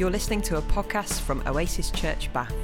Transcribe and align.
You're 0.00 0.10
listening 0.10 0.40
to 0.42 0.56
a 0.56 0.62
podcast 0.62 1.20
from 1.20 1.42
Oasis 1.46 1.90
Church 1.90 2.32
Bath. 2.32 2.54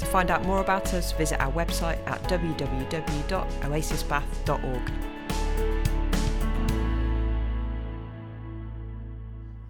To 0.00 0.06
find 0.06 0.28
out 0.28 0.44
more 0.44 0.60
about 0.60 0.92
us, 0.92 1.12
visit 1.12 1.40
our 1.40 1.52
website 1.52 2.04
at 2.08 2.20
www.oasisbath.org. 2.24 4.92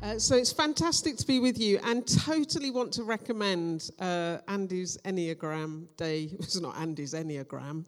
Uh, 0.02 0.18
so 0.18 0.34
it's 0.34 0.50
fantastic 0.50 1.18
to 1.18 1.26
be 1.26 1.40
with 1.40 1.58
you 1.58 1.78
and 1.84 2.06
totally 2.06 2.70
want 2.70 2.90
to 2.94 3.02
recommend 3.02 3.90
uh, 3.98 4.38
Andy's 4.48 4.96
Enneagram 5.04 5.88
Day. 5.98 6.30
It's 6.38 6.58
not 6.58 6.78
Andy's 6.78 7.12
Enneagram. 7.12 7.84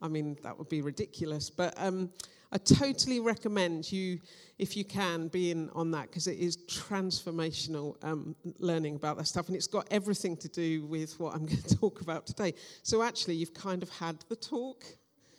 I 0.00 0.08
mean, 0.08 0.38
that 0.42 0.58
would 0.58 0.70
be 0.70 0.80
ridiculous. 0.80 1.50
But 1.50 1.74
um, 1.76 2.08
I 2.52 2.58
totally 2.58 3.20
recommend 3.20 3.92
you, 3.92 4.18
if 4.58 4.76
you 4.76 4.84
can, 4.84 5.28
be 5.28 5.52
in 5.52 5.70
on 5.70 5.92
that 5.92 6.08
because 6.08 6.26
it 6.26 6.38
is 6.38 6.56
transformational 6.56 7.96
um, 8.04 8.34
learning 8.58 8.96
about 8.96 9.18
that 9.18 9.28
stuff. 9.28 9.46
And 9.46 9.56
it's 9.56 9.68
got 9.68 9.86
everything 9.90 10.36
to 10.38 10.48
do 10.48 10.84
with 10.86 11.18
what 11.20 11.34
I'm 11.34 11.46
going 11.46 11.62
to 11.62 11.76
talk 11.76 12.00
about 12.00 12.26
today. 12.26 12.54
So 12.82 13.02
actually, 13.02 13.36
you've 13.36 13.54
kind 13.54 13.82
of 13.82 13.88
had 13.90 14.16
the 14.28 14.36
talk. 14.36 14.84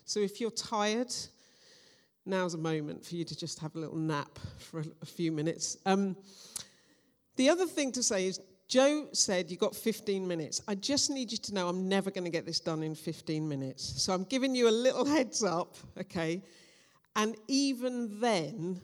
So 0.05 0.21
if 0.21 0.39
you're 0.39 0.51
tired, 0.51 1.13
now's 2.25 2.53
a 2.53 2.57
moment 2.57 3.05
for 3.05 3.15
you 3.15 3.25
to 3.25 3.35
just 3.35 3.59
have 3.59 3.75
a 3.75 3.79
little 3.79 3.97
nap 3.97 4.39
for 4.57 4.83
a, 5.01 5.05
few 5.05 5.33
minutes. 5.33 5.77
Um, 5.85 6.15
the 7.35 7.49
other 7.49 7.65
thing 7.65 7.91
to 7.93 8.03
say 8.03 8.27
is, 8.27 8.39
Joe 8.69 9.07
said 9.11 9.51
You've 9.51 9.59
got 9.59 9.75
15 9.75 10.25
minutes. 10.25 10.61
I 10.65 10.75
just 10.75 11.09
need 11.09 11.29
you 11.29 11.37
to 11.39 11.53
know 11.53 11.67
I'm 11.67 11.89
never 11.89 12.09
going 12.09 12.23
to 12.23 12.29
get 12.29 12.45
this 12.45 12.61
done 12.61 12.83
in 12.83 12.95
15 12.95 13.47
minutes. 13.47 14.01
So 14.01 14.13
I'm 14.13 14.23
giving 14.23 14.55
you 14.55 14.69
a 14.69 14.71
little 14.71 15.03
heads 15.17 15.43
up, 15.43 15.75
okay? 15.99 16.41
And 17.15 17.35
even 17.47 18.19
then, 18.19 18.81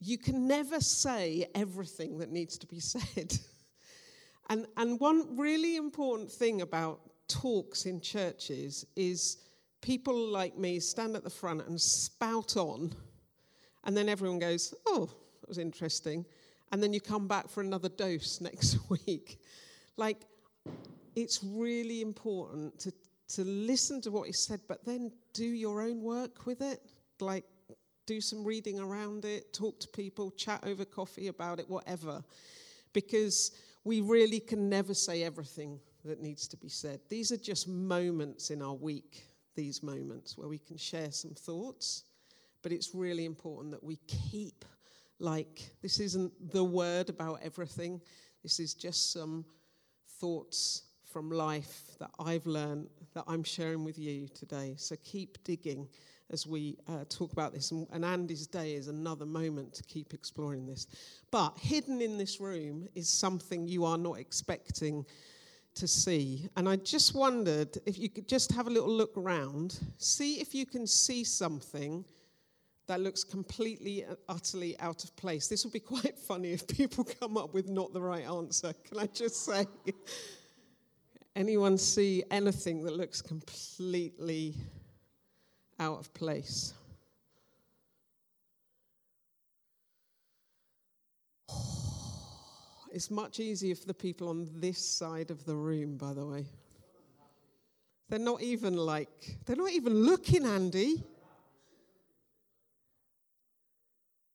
you 0.00 0.18
can 0.18 0.46
never 0.46 0.80
say 0.80 1.46
everything 1.54 2.18
that 2.18 2.30
needs 2.30 2.58
to 2.58 2.66
be 2.66 2.80
said. 2.80 3.38
and, 4.50 4.66
and 4.76 4.98
one 4.98 5.36
really 5.36 5.76
important 5.76 6.30
thing 6.30 6.62
about 6.62 7.00
talks 7.28 7.86
in 7.86 8.00
churches 8.00 8.84
is 8.96 9.38
people 9.80 10.28
like 10.28 10.58
me 10.58 10.80
stand 10.80 11.16
at 11.16 11.24
the 11.24 11.30
front 11.30 11.66
and 11.66 11.80
spout 11.80 12.56
on, 12.56 12.92
and 13.84 13.96
then 13.96 14.08
everyone 14.08 14.38
goes, 14.38 14.74
Oh, 14.86 15.06
that 15.40 15.48
was 15.48 15.58
interesting. 15.58 16.24
And 16.72 16.82
then 16.82 16.92
you 16.92 17.00
come 17.00 17.28
back 17.28 17.48
for 17.48 17.60
another 17.60 17.88
dose 17.88 18.40
next 18.40 18.78
week. 18.88 19.40
Like, 19.96 20.22
it's 21.14 21.44
really 21.44 22.00
important 22.00 22.78
to, 22.80 22.92
to 23.28 23.44
listen 23.44 24.00
to 24.02 24.10
what 24.10 24.28
is 24.28 24.38
said, 24.38 24.60
but 24.66 24.84
then 24.84 25.12
do 25.34 25.44
your 25.44 25.82
own 25.82 26.00
work 26.00 26.46
with 26.46 26.62
it. 26.62 26.80
Like, 27.20 27.44
do 28.06 28.20
some 28.20 28.44
reading 28.44 28.80
around 28.80 29.24
it, 29.24 29.52
talk 29.52 29.80
to 29.80 29.88
people, 29.88 30.30
chat 30.32 30.62
over 30.64 30.84
coffee 30.84 31.28
about 31.28 31.58
it, 31.60 31.68
whatever. 31.68 32.22
Because 32.92 33.52
we 33.84 34.00
really 34.00 34.40
can 34.40 34.68
never 34.68 34.94
say 34.94 35.22
everything 35.22 35.80
that 36.04 36.20
needs 36.20 36.48
to 36.48 36.56
be 36.56 36.68
said. 36.68 37.00
These 37.08 37.32
are 37.32 37.36
just 37.36 37.68
moments 37.68 38.50
in 38.50 38.62
our 38.62 38.74
week 38.74 39.24
these 39.54 39.82
moments 39.82 40.38
where 40.38 40.48
we 40.48 40.58
can 40.58 40.76
share 40.76 41.10
some 41.10 41.32
thoughts, 41.32 42.04
but 42.62 42.72
it's 42.72 42.94
really 42.94 43.24
important 43.24 43.70
that 43.72 43.84
we 43.84 43.96
keep 44.06 44.64
like 45.18 45.70
this 45.82 46.00
isn't 46.00 46.32
the 46.52 46.64
word 46.64 47.08
about 47.08 47.38
everything. 47.42 48.00
This 48.42 48.58
is 48.58 48.74
just 48.74 49.12
some 49.12 49.44
thoughts 50.20 50.82
from 51.12 51.30
life 51.30 51.82
that 52.00 52.10
I've 52.18 52.46
learned 52.46 52.88
that 53.14 53.24
I'm 53.28 53.44
sharing 53.44 53.84
with 53.84 53.98
you 53.98 54.26
today. 54.34 54.74
So 54.78 54.96
keep 55.04 55.44
digging 55.44 55.86
as 56.32 56.46
we 56.46 56.78
uh, 56.88 57.04
talk 57.08 57.32
about 57.32 57.52
this. 57.52 57.70
And, 57.70 57.86
and 57.92 58.04
Andy's 58.04 58.46
day 58.46 58.74
is 58.74 58.88
another 58.88 59.26
moment 59.26 59.74
to 59.74 59.82
keep 59.84 60.14
exploring 60.14 60.66
this. 60.66 60.86
But 61.30 61.58
hidden 61.58 62.00
in 62.00 62.18
this 62.18 62.40
room 62.40 62.88
is 62.94 63.08
something 63.08 63.66
you 63.66 63.84
are 63.84 63.98
not 63.98 64.18
expecting 64.18 65.04
to 65.74 65.86
see. 65.86 66.48
And 66.56 66.68
I 66.68 66.76
just 66.76 67.14
wondered 67.14 67.78
if 67.86 67.98
you 67.98 68.08
could 68.08 68.28
just 68.28 68.52
have 68.52 68.66
a 68.66 68.70
little 68.70 68.90
look 68.90 69.16
around, 69.16 69.78
see 69.98 70.40
if 70.40 70.54
you 70.54 70.66
can 70.66 70.86
see 70.86 71.24
something 71.24 72.04
that 72.88 73.00
looks 73.00 73.24
completely 73.24 74.02
and 74.02 74.16
utterly 74.28 74.78
out 74.80 75.04
of 75.04 75.14
place. 75.16 75.48
This 75.48 75.64
would 75.64 75.72
be 75.72 75.80
quite 75.94 76.18
funny 76.18 76.52
if 76.52 76.66
people 76.66 77.04
come 77.04 77.36
up 77.36 77.54
with 77.54 77.68
not 77.68 77.92
the 77.92 78.00
right 78.00 78.24
answer. 78.24 78.74
Can 78.88 78.98
I 78.98 79.06
just 79.06 79.44
say? 79.44 79.66
Anyone 81.34 81.78
see 81.78 82.22
anything 82.30 82.84
that 82.84 82.94
looks 82.94 83.22
completely 83.22 84.54
out 85.82 85.98
of 85.98 86.14
place? 86.14 86.74
It's 92.94 93.10
much 93.10 93.40
easier 93.40 93.74
for 93.74 93.86
the 93.86 93.94
people 93.94 94.28
on 94.28 94.50
this 94.56 94.78
side 94.78 95.30
of 95.30 95.46
the 95.46 95.54
room, 95.54 95.96
by 95.96 96.12
the 96.12 96.26
way. 96.26 96.44
They're 98.10 98.18
not 98.18 98.42
even 98.42 98.76
like, 98.76 99.38
they're 99.46 99.56
not 99.56 99.70
even 99.70 99.94
looking, 99.94 100.44
Andy. 100.44 101.02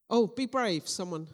Oh, 0.09 0.25
be 0.25 0.47
brave, 0.47 0.87
someone. 0.87 1.27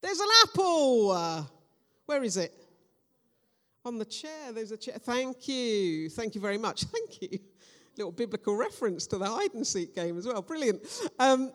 There's 0.00 0.20
an 0.20 0.28
apple. 0.44 1.46
Where 2.06 2.24
is 2.24 2.38
it? 2.38 2.63
On 3.84 3.98
the 3.98 4.04
chair. 4.04 4.52
There's 4.52 4.72
a 4.72 4.76
chair. 4.76 4.94
Thank 4.98 5.48
you. 5.48 6.08
Thank 6.10 6.34
you 6.34 6.40
very 6.40 6.58
much. 6.58 6.84
Thank 6.84 7.22
you 7.22 7.38
little 7.96 8.12
biblical 8.12 8.56
reference 8.56 9.06
to 9.08 9.18
the 9.18 9.26
hide 9.26 9.54
and 9.54 9.66
seek 9.66 9.94
game 9.94 10.18
as 10.18 10.26
well. 10.26 10.42
Brilliant. 10.42 10.82
Um, 11.18 11.52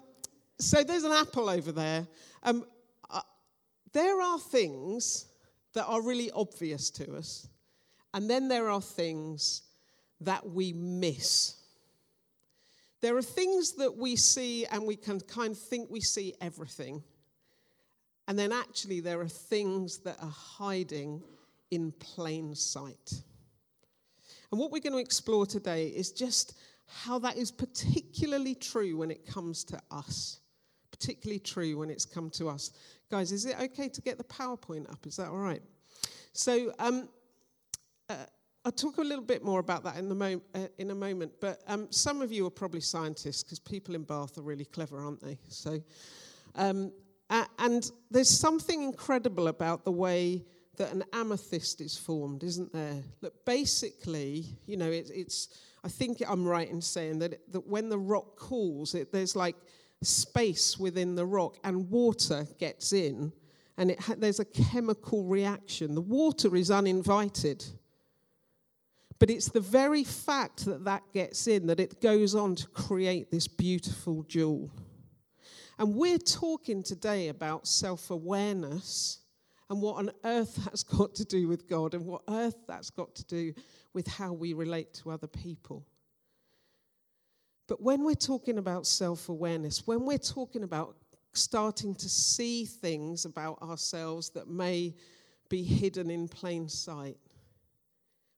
so 0.60 0.84
there's 0.84 1.04
an 1.04 1.12
apple 1.12 1.50
over 1.50 1.72
there. 1.72 2.08
Um, 2.44 2.66
uh, 3.10 3.22
there 3.94 4.22
are 4.22 4.40
things 4.40 5.28
that 5.74 5.86
are 5.86 6.02
really 6.02 6.32
obvious 6.32 6.90
to 6.92 7.16
us, 7.16 7.48
and 8.14 8.30
then 8.30 8.48
there 8.48 8.70
are 8.70 8.82
things 8.82 9.64
that 10.22 10.48
we 10.48 10.74
miss. 10.74 11.56
There 13.02 13.16
are 13.16 13.22
things 13.22 13.74
that 13.74 13.96
we 13.96 14.18
see 14.18 14.66
and 14.66 14.86
we 14.86 14.98
can 14.98 15.22
kind 15.22 15.52
of 15.52 15.58
think 15.58 15.90
we 15.90 16.02
see 16.02 16.34
everything. 16.42 17.02
And 18.28 18.38
then 18.38 18.52
actually, 18.52 19.00
there 19.00 19.22
are 19.22 19.28
things 19.28 20.00
that 20.00 20.18
are 20.22 20.30
hiding 20.30 21.24
in 21.72 21.92
plain 21.94 22.56
sight. 22.56 23.14
And 24.52 24.60
what 24.60 24.72
we're 24.72 24.82
going 24.82 24.94
to 24.94 25.00
explore 25.00 25.46
today 25.46 25.88
is 25.88 26.12
just 26.12 26.58
how 26.88 27.20
that 27.20 27.38
is 27.38 27.52
particularly 27.52 28.56
true 28.56 28.98
when 28.98 29.12
it 29.12 29.26
comes 29.26 29.64
to 29.66 29.80
us. 29.92 30.40
Particularly 30.92 31.40
true 31.40 31.78
when 31.78 31.90
it's 31.90 32.06
come 32.06 32.30
to 32.32 32.50
us. 32.50 32.72
Guys, 33.12 33.32
is 33.32 33.46
it 33.46 33.56
okay 33.62 33.90
to 33.90 34.02
get 34.02 34.18
the 34.18 34.24
PowerPoint 34.24 34.92
up? 34.92 35.06
Is 35.06 35.16
that 35.18 35.28
all 35.28 35.38
right? 35.38 35.62
So, 36.34 36.74
um, 36.80 37.10
uh, 38.10 38.26
I'll 38.66 38.72
talk 38.72 38.98
a 38.98 39.02
little 39.02 39.24
bit 39.24 39.44
more 39.44 39.60
about 39.60 39.84
that 39.86 39.98
in, 39.98 40.16
mo- 40.18 40.42
uh, 40.54 40.68
in 40.78 40.92
a 40.92 40.96
moment, 40.96 41.32
but 41.40 41.62
um, 41.68 41.88
some 41.92 42.22
of 42.22 42.32
you 42.32 42.46
are 42.46 42.52
probably 42.52 42.82
scientists 42.82 43.42
because 43.42 43.60
people 43.60 43.96
in 43.96 44.04
Bath 44.04 44.38
are 44.38 44.42
really 44.42 44.66
clever, 44.66 45.00
aren't 45.00 45.22
they? 45.22 45.40
So, 45.48 45.82
um, 46.56 46.92
uh, 47.30 47.46
and 47.60 47.90
there's 48.12 48.30
something 48.30 48.84
incredible 48.84 49.48
about 49.48 49.86
the 49.86 49.92
way 49.92 50.44
that 50.80 50.92
an 50.92 51.04
amethyst 51.14 51.82
is 51.82 51.98
formed, 51.98 52.44
isn't 52.44 52.74
there? 52.74 53.04
Look, 53.22 53.46
basically, 53.46 54.46
you 54.66 54.78
know, 54.78 54.90
it, 54.90 55.12
it's, 55.14 55.50
I 55.84 55.90
think 55.90 56.24
I'm 56.28 56.48
right 56.48 56.70
in 56.70 56.82
saying 56.82 57.20
that, 57.20 57.52
that 57.52 57.68
when 57.68 57.90
the 57.90 58.00
rock 58.00 58.38
cools, 58.38 58.96
it, 58.96 59.12
there's 59.12 59.36
like 59.36 59.56
space 60.02 60.80
within 60.80 61.16
the 61.16 61.26
rock 61.26 61.58
and 61.64 61.90
water 61.92 62.48
gets 62.58 62.94
in 62.94 63.34
and 63.78 63.96
ha- 64.00 64.16
there's 64.18 64.40
a 64.40 64.46
chemical 64.46 65.26
reaction. 65.26 65.96
The 65.96 66.02
water 66.02 66.56
is 66.56 66.72
uninvited. 66.72 67.66
But 69.20 69.30
it's 69.30 69.50
the 69.50 69.60
very 69.60 70.06
fact 70.06 70.66
that 70.66 70.86
that 70.86 71.04
gets 71.14 71.48
in 71.48 71.68
that 71.68 71.82
it 71.82 72.02
goes 72.02 72.36
on 72.36 72.56
to 72.56 72.68
create 72.70 73.32
this 73.32 73.48
beautiful 73.48 74.24
jewel. 74.24 74.72
And 75.78 75.96
we're 75.96 76.18
talking 76.18 76.84
today 76.84 77.28
about 77.28 77.68
self 77.68 78.12
awareness 78.12 79.20
and 79.70 79.82
what 79.82 79.98
on 79.98 80.12
earth 80.24 80.56
that's 80.66 80.84
got 80.84 81.16
to 81.16 81.26
do 81.26 81.48
with 81.48 81.68
God 81.68 81.94
and 81.94 82.06
what 82.06 82.24
earth 82.30 82.58
that's 82.68 82.90
got 82.90 83.14
to 83.16 83.26
do 83.26 83.54
with 83.94 84.08
how 84.08 84.34
we 84.34 84.54
relate 84.54 84.94
to 84.96 85.12
other 85.12 85.28
people. 85.28 85.86
But 87.68 87.82
when 87.82 88.04
we're 88.04 88.16
talking 88.16 88.58
about 88.58 88.88
self 88.88 89.30
awareness, 89.30 89.86
when 89.86 90.06
we're 90.06 90.18
talking 90.18 90.64
about 90.64 90.96
starting 91.34 91.94
to 91.96 92.10
see 92.10 92.66
things 92.66 93.26
about 93.26 93.62
ourselves 93.62 94.32
that 94.32 94.48
may 94.48 94.96
be 95.50 95.64
hidden 95.64 96.10
in 96.10 96.28
plain 96.28 96.68
sight, 96.68 97.18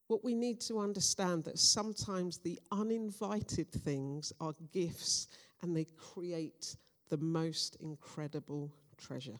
what 0.08 0.26
we 0.26 0.34
need 0.34 0.60
to 0.60 0.80
understand 0.80 1.46
that 1.46 1.58
sometimes 1.58 2.40
the 2.40 2.60
uninvited 2.74 3.72
things 3.72 4.34
are 4.42 4.54
gifts 4.74 5.30
and 5.62 5.76
they 5.76 5.86
create 5.96 6.76
the 7.08 7.18
most 7.18 7.78
incredible 7.80 8.70
treasure 8.98 9.40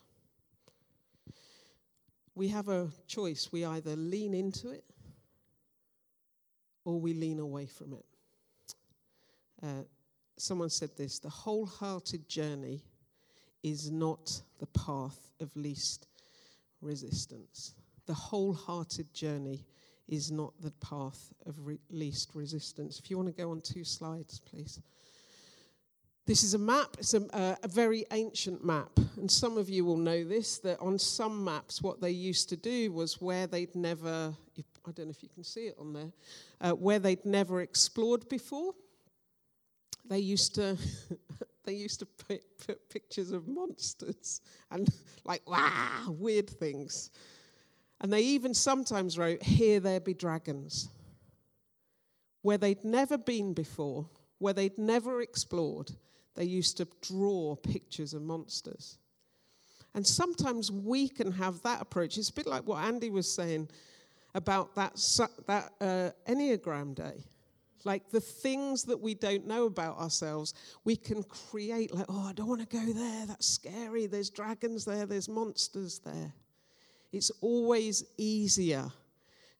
we 2.34 2.48
have 2.48 2.68
a 2.68 2.88
choice. 3.06 3.50
We 3.52 3.64
either 3.64 3.96
lean 3.96 4.34
into 4.34 4.70
it 4.70 4.84
or 6.84 7.00
we 7.00 7.14
lean 7.14 7.38
away 7.38 7.66
from 7.66 7.92
it. 7.92 8.04
Uh, 9.62 9.82
someone 10.36 10.70
said 10.70 10.90
this 10.96 11.18
the 11.18 11.28
wholehearted 11.28 12.28
journey 12.28 12.82
is 13.62 13.90
not 13.90 14.42
the 14.58 14.66
path 14.66 15.30
of 15.40 15.54
least 15.54 16.08
resistance. 16.80 17.74
The 18.06 18.14
wholehearted 18.14 19.14
journey 19.14 19.64
is 20.08 20.32
not 20.32 20.52
the 20.60 20.72
path 20.72 21.32
of 21.46 21.54
re- 21.64 21.78
least 21.90 22.30
resistance. 22.34 22.98
If 22.98 23.10
you 23.10 23.16
want 23.16 23.28
to 23.28 23.42
go 23.42 23.52
on 23.52 23.60
two 23.60 23.84
slides, 23.84 24.40
please. 24.40 24.80
This 26.24 26.44
is 26.44 26.54
a 26.54 26.58
map, 26.58 26.96
it's 27.00 27.14
a, 27.14 27.36
uh, 27.36 27.56
a, 27.64 27.68
very 27.68 28.04
ancient 28.12 28.64
map, 28.64 28.90
and 29.16 29.28
some 29.28 29.58
of 29.58 29.68
you 29.68 29.84
will 29.84 29.96
know 29.96 30.22
this 30.22 30.58
that 30.58 30.78
on 30.78 30.96
some 30.96 31.42
maps, 31.42 31.82
what 31.82 32.00
they 32.00 32.12
used 32.12 32.48
to 32.50 32.56
do 32.56 32.92
was 32.92 33.20
where 33.20 33.48
they'd 33.48 33.74
never, 33.74 34.32
I 34.86 34.90
don't 34.92 35.06
know 35.06 35.10
if 35.10 35.24
you 35.24 35.28
can 35.28 35.42
see 35.42 35.66
it 35.66 35.76
on 35.80 35.92
there, 35.92 36.12
uh, 36.60 36.70
where 36.72 37.00
they'd 37.00 37.24
never 37.24 37.60
explored 37.60 38.28
before, 38.28 38.72
they 40.08 40.20
used 40.20 40.54
to 40.54 40.76
they 41.64 41.72
used 41.72 41.98
to 42.00 42.06
put, 42.06 42.40
put 42.66 42.88
pictures 42.88 43.32
of 43.32 43.48
monsters 43.48 44.42
and 44.70 44.88
like 45.24 45.42
wow 45.48 46.06
weird 46.08 46.48
things. 46.48 47.10
And 48.00 48.12
they 48.12 48.22
even 48.22 48.54
sometimes 48.54 49.18
wrote 49.18 49.42
here 49.42 49.80
there 49.80 50.00
be 50.00 50.14
dragons 50.14 50.88
where 52.42 52.58
they'd 52.58 52.84
never 52.84 53.18
been 53.18 53.54
before 53.54 54.08
where 54.38 54.52
they'd 54.52 54.78
never 54.78 55.20
explored 55.20 55.92
they 56.34 56.44
used 56.44 56.76
to 56.76 56.86
draw 57.00 57.54
pictures 57.56 58.14
of 58.14 58.22
monsters 58.22 58.98
and 59.94 60.06
sometimes 60.06 60.70
we 60.70 61.08
can 61.08 61.30
have 61.30 61.60
that 61.62 61.80
approach 61.80 62.16
it's 62.16 62.30
a 62.30 62.34
bit 62.34 62.46
like 62.46 62.66
what 62.66 62.82
andy 62.82 63.10
was 63.10 63.30
saying 63.30 63.68
about 64.34 64.74
that, 64.74 64.94
that 65.46 65.70
uh, 65.80 66.10
enneagram 66.30 66.94
day 66.94 67.22
like 67.84 68.10
the 68.10 68.20
things 68.20 68.84
that 68.84 69.00
we 69.00 69.14
don't 69.14 69.46
know 69.46 69.66
about 69.66 69.98
ourselves, 69.98 70.54
we 70.84 70.96
can 70.96 71.22
create, 71.24 71.94
like, 71.94 72.06
oh, 72.08 72.28
I 72.28 72.32
don't 72.32 72.48
want 72.48 72.68
to 72.68 72.76
go 72.76 72.92
there. 72.92 73.26
That's 73.26 73.46
scary. 73.46 74.06
There's 74.06 74.30
dragons 74.30 74.84
there. 74.84 75.06
There's 75.06 75.28
monsters 75.28 75.98
there. 75.98 76.32
It's 77.12 77.30
always 77.40 78.04
easier 78.16 78.90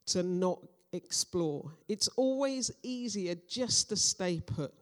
to 0.07 0.23
not 0.23 0.61
explore. 0.93 1.73
It's 1.89 2.09
always 2.09 2.71
easier 2.83 3.35
just 3.49 3.89
to 3.91 3.97
stay 3.97 4.41
put. 4.41 4.73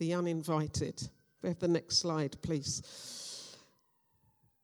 The 0.00 0.14
uninvited. 0.14 1.06
We 1.42 1.50
have 1.50 1.58
the 1.58 1.68
next 1.68 1.98
slide, 1.98 2.40
please. 2.40 3.56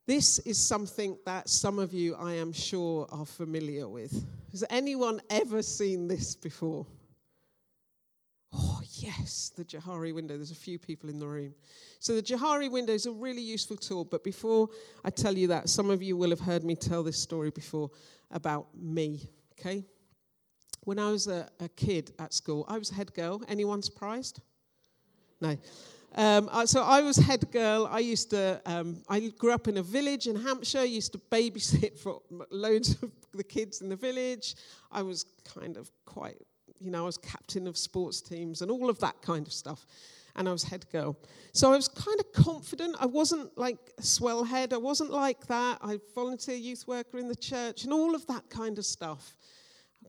This 0.06 0.38
is 0.40 0.56
something 0.56 1.18
that 1.26 1.50
some 1.50 1.78
of 1.78 1.92
you, 1.92 2.14
I 2.14 2.32
am 2.32 2.54
sure, 2.54 3.06
are 3.12 3.26
familiar 3.26 3.86
with. 3.86 4.24
Has 4.52 4.64
anyone 4.70 5.20
ever 5.28 5.60
seen 5.60 6.08
this 6.08 6.34
before? 6.34 6.86
Oh, 8.54 8.80
yes, 8.94 9.52
the 9.54 9.64
Johari 9.66 10.14
window. 10.14 10.36
There's 10.36 10.52
a 10.52 10.54
few 10.54 10.78
people 10.78 11.10
in 11.10 11.18
the 11.18 11.26
room. 11.26 11.54
So, 11.98 12.14
the 12.14 12.22
Johari 12.22 12.70
window 12.70 12.94
is 12.94 13.04
a 13.04 13.12
really 13.12 13.42
useful 13.42 13.76
tool. 13.76 14.04
But 14.04 14.24
before 14.24 14.70
I 15.04 15.10
tell 15.10 15.36
you 15.36 15.48
that, 15.48 15.68
some 15.68 15.90
of 15.90 16.02
you 16.02 16.16
will 16.16 16.30
have 16.30 16.40
heard 16.40 16.64
me 16.64 16.76
tell 16.76 17.02
this 17.02 17.18
story 17.18 17.50
before 17.50 17.90
about 18.30 18.68
me, 18.74 19.28
okay? 19.52 19.84
When 20.84 20.98
I 20.98 21.10
was 21.10 21.26
a, 21.26 21.46
a 21.60 21.68
kid 21.68 22.12
at 22.18 22.32
school, 22.32 22.64
I 22.68 22.78
was 22.78 22.88
head 22.88 23.12
girl. 23.12 23.42
Anyone 23.48 23.82
surprised? 23.82 24.40
No. 25.40 25.56
Um, 26.14 26.48
so 26.64 26.82
I 26.82 27.02
was 27.02 27.16
head 27.16 27.50
girl. 27.50 27.88
I 27.90 27.98
used 27.98 28.30
to. 28.30 28.60
Um, 28.64 29.02
I 29.08 29.20
grew 29.38 29.52
up 29.52 29.68
in 29.68 29.76
a 29.76 29.82
village 29.82 30.26
in 30.26 30.36
Hampshire. 30.36 30.84
Used 30.84 31.12
to 31.12 31.18
babysit 31.18 31.98
for 32.02 32.22
loads 32.50 33.00
of 33.02 33.10
the 33.34 33.44
kids 33.44 33.82
in 33.82 33.88
the 33.88 33.96
village. 33.96 34.54
I 34.90 35.02
was 35.02 35.26
kind 35.44 35.76
of 35.76 35.90
quite 36.06 36.40
you 36.80 36.90
know, 36.90 37.02
I 37.02 37.06
was 37.06 37.18
captain 37.18 37.66
of 37.66 37.76
sports 37.76 38.20
teams 38.20 38.62
and 38.62 38.70
all 38.70 38.88
of 38.90 38.98
that 39.00 39.20
kind 39.22 39.46
of 39.46 39.52
stuff. 39.52 39.86
And 40.34 40.48
I 40.48 40.52
was 40.52 40.64
head 40.64 40.84
girl. 40.92 41.16
So 41.52 41.72
I 41.72 41.76
was 41.76 41.88
kind 41.88 42.20
of 42.20 42.30
confident. 42.32 42.96
I 43.00 43.06
wasn't 43.06 43.56
like 43.56 43.78
a 43.98 44.02
swell 44.02 44.44
head. 44.44 44.74
I 44.74 44.76
wasn't 44.76 45.10
like 45.10 45.46
that. 45.46 45.78
I 45.80 45.98
volunteer 46.14 46.56
youth 46.56 46.86
worker 46.86 47.18
in 47.18 47.28
the 47.28 47.36
church 47.36 47.84
and 47.84 47.92
all 47.92 48.14
of 48.14 48.26
that 48.26 48.50
kind 48.50 48.78
of 48.78 48.84
stuff. 48.84 49.36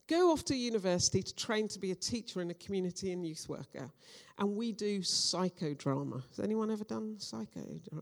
Go 0.07 0.31
off 0.31 0.45
to 0.45 0.55
university 0.55 1.21
to 1.21 1.35
train 1.35 1.67
to 1.69 1.79
be 1.79 1.91
a 1.91 1.95
teacher 1.95 2.41
in 2.41 2.49
a 2.49 2.53
community 2.53 3.11
and 3.11 3.25
youth 3.25 3.47
worker. 3.49 3.91
And 4.37 4.55
we 4.55 4.71
do 4.71 4.99
psychodrama. 4.99 6.23
Has 6.29 6.39
anyone 6.39 6.71
ever 6.71 6.83
done 6.83 7.15
psycho? 7.19 7.61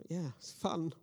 Yeah, 0.09 0.29
it's 0.37 0.51
fun 0.51 0.93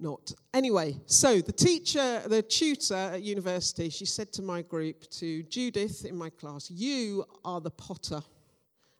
not. 0.00 0.32
Anyway, 0.54 0.96
so 1.06 1.40
the 1.40 1.52
teacher, 1.52 2.22
the 2.26 2.42
tutor 2.42 2.94
at 2.94 3.22
university, 3.22 3.90
she 3.90 4.06
said 4.06 4.32
to 4.32 4.42
my 4.42 4.62
group, 4.62 5.08
to 5.10 5.42
Judith 5.44 6.04
in 6.04 6.16
my 6.16 6.30
class, 6.30 6.70
You 6.70 7.24
are 7.44 7.60
the 7.60 7.70
potter, 7.70 8.22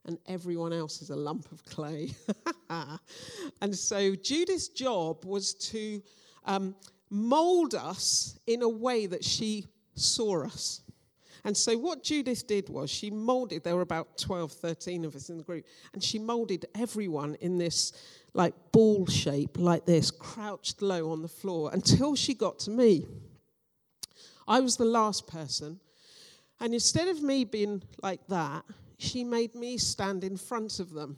and 0.05 0.17
everyone 0.27 0.73
else 0.73 1.01
is 1.01 1.09
a 1.09 1.15
lump 1.15 1.51
of 1.51 1.63
clay. 1.65 2.11
and 3.61 3.75
so 3.75 4.15
Judith's 4.15 4.69
job 4.69 5.25
was 5.25 5.53
to 5.55 6.01
um, 6.45 6.75
mold 7.09 7.75
us 7.75 8.39
in 8.47 8.61
a 8.61 8.69
way 8.69 9.05
that 9.07 9.23
she 9.23 9.67
saw 9.95 10.45
us. 10.45 10.81
And 11.43 11.57
so 11.57 11.77
what 11.77 12.03
Judith 12.03 12.45
did 12.45 12.69
was 12.69 12.89
she 12.89 13.09
molded, 13.09 13.63
there 13.63 13.75
were 13.75 13.81
about 13.81 14.17
12, 14.17 14.51
13 14.51 15.05
of 15.05 15.15
us 15.15 15.29
in 15.29 15.37
the 15.37 15.43
group, 15.43 15.65
and 15.93 16.03
she 16.03 16.19
molded 16.19 16.65
everyone 16.75 17.35
in 17.41 17.57
this 17.57 17.93
like 18.33 18.53
ball 18.71 19.07
shape, 19.07 19.57
like 19.57 19.85
this, 19.85 20.11
crouched 20.11 20.81
low 20.81 21.11
on 21.11 21.21
the 21.21 21.27
floor 21.27 21.71
until 21.73 22.15
she 22.15 22.33
got 22.33 22.59
to 22.59 22.71
me. 22.71 23.07
I 24.47 24.59
was 24.59 24.77
the 24.77 24.85
last 24.85 25.27
person. 25.27 25.79
And 26.59 26.73
instead 26.73 27.07
of 27.07 27.23
me 27.23 27.43
being 27.43 27.81
like 28.03 28.25
that, 28.27 28.63
she 28.99 29.23
made 29.23 29.55
me 29.55 29.77
stand 29.77 30.23
in 30.23 30.37
front 30.37 30.79
of 30.79 30.93
them. 30.93 31.17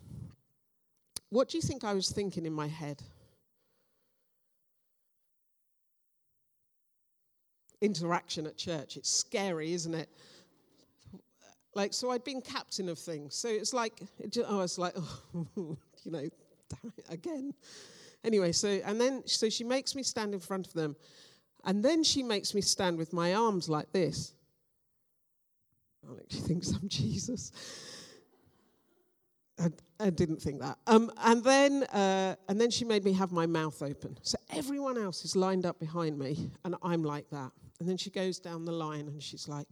What 1.29 1.49
do 1.49 1.57
you 1.57 1.61
think 1.61 1.83
I 1.83 1.93
was 1.93 2.09
thinking 2.09 2.45
in 2.45 2.53
my 2.53 2.67
head? 2.67 3.03
Interaction 7.83 8.47
at 8.47 8.57
church. 8.57 8.97
It's 8.97 9.11
scary, 9.11 9.73
isn't 9.73 9.93
it? 9.93 10.09
Like, 11.75 11.93
so 11.93 12.11
I'd 12.11 12.23
been 12.23 12.41
captain 12.41 12.87
of 12.87 12.97
things. 12.97 13.35
So 13.35 13.49
it's 13.49 13.73
like, 13.73 14.01
it 14.19 14.31
just, 14.31 14.49
I 14.49 14.55
was 14.55 14.79
like, 14.79 14.93
oh, 14.97 15.47
you 16.03 16.11
know, 16.11 16.29
again. 17.09 17.53
Anyway, 18.23 18.53
so, 18.53 18.69
and 18.85 19.01
then, 19.01 19.21
so 19.25 19.49
she 19.49 19.65
makes 19.65 19.95
me 19.95 20.03
stand 20.03 20.33
in 20.33 20.39
front 20.39 20.65
of 20.65 20.73
them. 20.73 20.95
And 21.65 21.83
then 21.83 22.03
she 22.03 22.23
makes 22.23 22.53
me 22.53 22.61
stand 22.61 22.97
with 22.97 23.11
my 23.11 23.33
arms 23.33 23.67
like 23.67 23.91
this. 23.91 24.33
Alex, 26.07 26.35
she 26.35 26.41
thinks 26.41 26.71
I'm 26.71 26.87
Jesus. 26.87 27.51
I, 29.59 29.69
I, 29.99 30.09
didn't 30.09 30.41
think 30.41 30.61
that. 30.61 30.77
Um, 30.87 31.11
and 31.23 31.43
then, 31.43 31.83
uh, 31.83 32.35
and 32.47 32.59
then 32.59 32.71
she 32.71 32.85
made 32.85 33.03
me 33.03 33.13
have 33.13 33.31
my 33.31 33.45
mouth 33.45 33.81
open. 33.81 34.17
So 34.21 34.37
everyone 34.55 34.97
else 34.97 35.25
is 35.25 35.35
lined 35.35 35.65
up 35.65 35.79
behind 35.79 36.17
me, 36.17 36.49
and 36.65 36.75
I'm 36.81 37.03
like 37.03 37.29
that. 37.29 37.51
And 37.79 37.89
then 37.89 37.97
she 37.97 38.09
goes 38.09 38.39
down 38.39 38.65
the 38.65 38.71
line, 38.71 39.07
and 39.07 39.21
she's 39.21 39.47
like, 39.47 39.67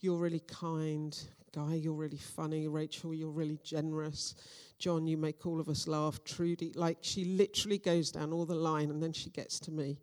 "You're 0.00 0.18
really 0.18 0.40
kind, 0.40 1.18
Guy. 1.52 1.74
You're 1.74 1.94
really 1.94 2.18
funny. 2.18 2.68
Rachel, 2.68 3.14
you're 3.14 3.30
really 3.30 3.58
generous. 3.62 4.34
John, 4.78 5.06
you 5.06 5.16
make 5.16 5.46
all 5.46 5.60
of 5.60 5.68
us 5.68 5.88
laugh. 5.88 6.22
Trudy, 6.24 6.72
like 6.74 6.98
she 7.00 7.24
literally 7.24 7.78
goes 7.78 8.10
down 8.10 8.32
all 8.32 8.44
the 8.44 8.54
line 8.54 8.90
and 8.90 9.02
then 9.02 9.12
she 9.12 9.30
gets 9.30 9.58
to 9.60 9.70
me. 9.70 9.98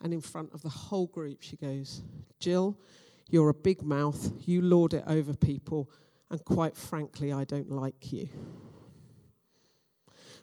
And 0.00 0.14
in 0.14 0.20
front 0.20 0.52
of 0.54 0.62
the 0.62 0.70
whole 0.70 1.06
group, 1.06 1.42
she 1.42 1.56
goes, 1.56 2.02
Jill, 2.38 2.78
you're 3.28 3.50
a 3.50 3.54
big 3.54 3.82
mouth. 3.82 4.32
You 4.48 4.62
lord 4.62 4.94
it 4.94 5.04
over 5.06 5.34
people. 5.34 5.90
And 6.30 6.42
quite 6.44 6.76
frankly, 6.76 7.32
I 7.32 7.44
don't 7.44 7.70
like 7.70 8.12
you. 8.12 8.28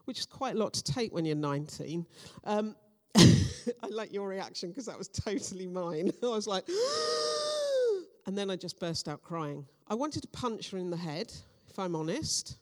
Which 0.06 0.20
is 0.20 0.26
quite 0.26 0.56
a 0.56 0.58
lot 0.58 0.74
to 0.76 0.84
take 0.84 1.14
when 1.14 1.26
you're 1.26 1.36
19. 1.36 2.06
Um, 2.44 2.76
I 3.84 3.88
like 3.90 4.14
your 4.14 4.28
reaction 4.28 4.70
because 4.70 4.86
that 4.86 4.98
was 4.98 5.08
totally 5.08 5.68
mine. 5.68 6.12
I 6.24 6.28
was 6.28 6.48
like, 6.48 6.66
and 8.26 8.38
then 8.38 8.50
I 8.50 8.56
just 8.56 8.80
burst 8.80 9.08
out 9.08 9.22
crying. 9.24 9.66
I 9.88 9.96
wanted 9.96 10.22
to 10.22 10.28
punch 10.30 10.72
her 10.72 10.78
in 10.78 10.90
the 10.90 10.98
head, 10.98 11.34
if 11.70 11.80
I'm 11.80 11.96
honest. 11.96 12.58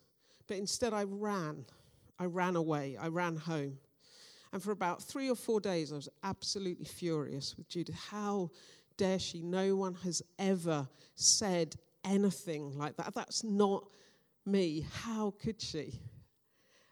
But 0.47 0.57
instead, 0.57 0.93
I 0.93 1.03
ran. 1.03 1.65
I 2.19 2.25
ran 2.25 2.55
away. 2.55 2.97
I 2.99 3.07
ran 3.07 3.35
home. 3.35 3.77
And 4.53 4.63
for 4.63 4.71
about 4.71 5.01
three 5.01 5.29
or 5.29 5.35
four 5.35 5.59
days, 5.59 5.91
I 5.91 5.95
was 5.95 6.09
absolutely 6.23 6.85
furious 6.85 7.57
with 7.57 7.67
Judith. 7.67 7.95
How 7.95 8.51
dare 8.95 9.19
she? 9.19 9.41
No 9.41 9.75
one 9.75 9.95
has 9.95 10.21
ever 10.39 10.87
said 11.15 11.75
anything 12.05 12.77
like 12.77 12.95
that. 12.97 13.13
That's 13.13 13.43
not 13.43 13.85
me. 14.45 14.85
How 15.03 15.33
could 15.41 15.61
she? 15.61 15.99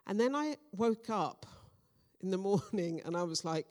And 0.08 0.20
then 0.20 0.36
I 0.36 0.58
woke 0.74 1.10
up 1.10 1.46
in 2.24 2.32
the 2.32 2.38
morning 2.72 3.02
and 3.06 3.16
I 3.16 3.24
was 3.24 3.46
like, 3.46 3.68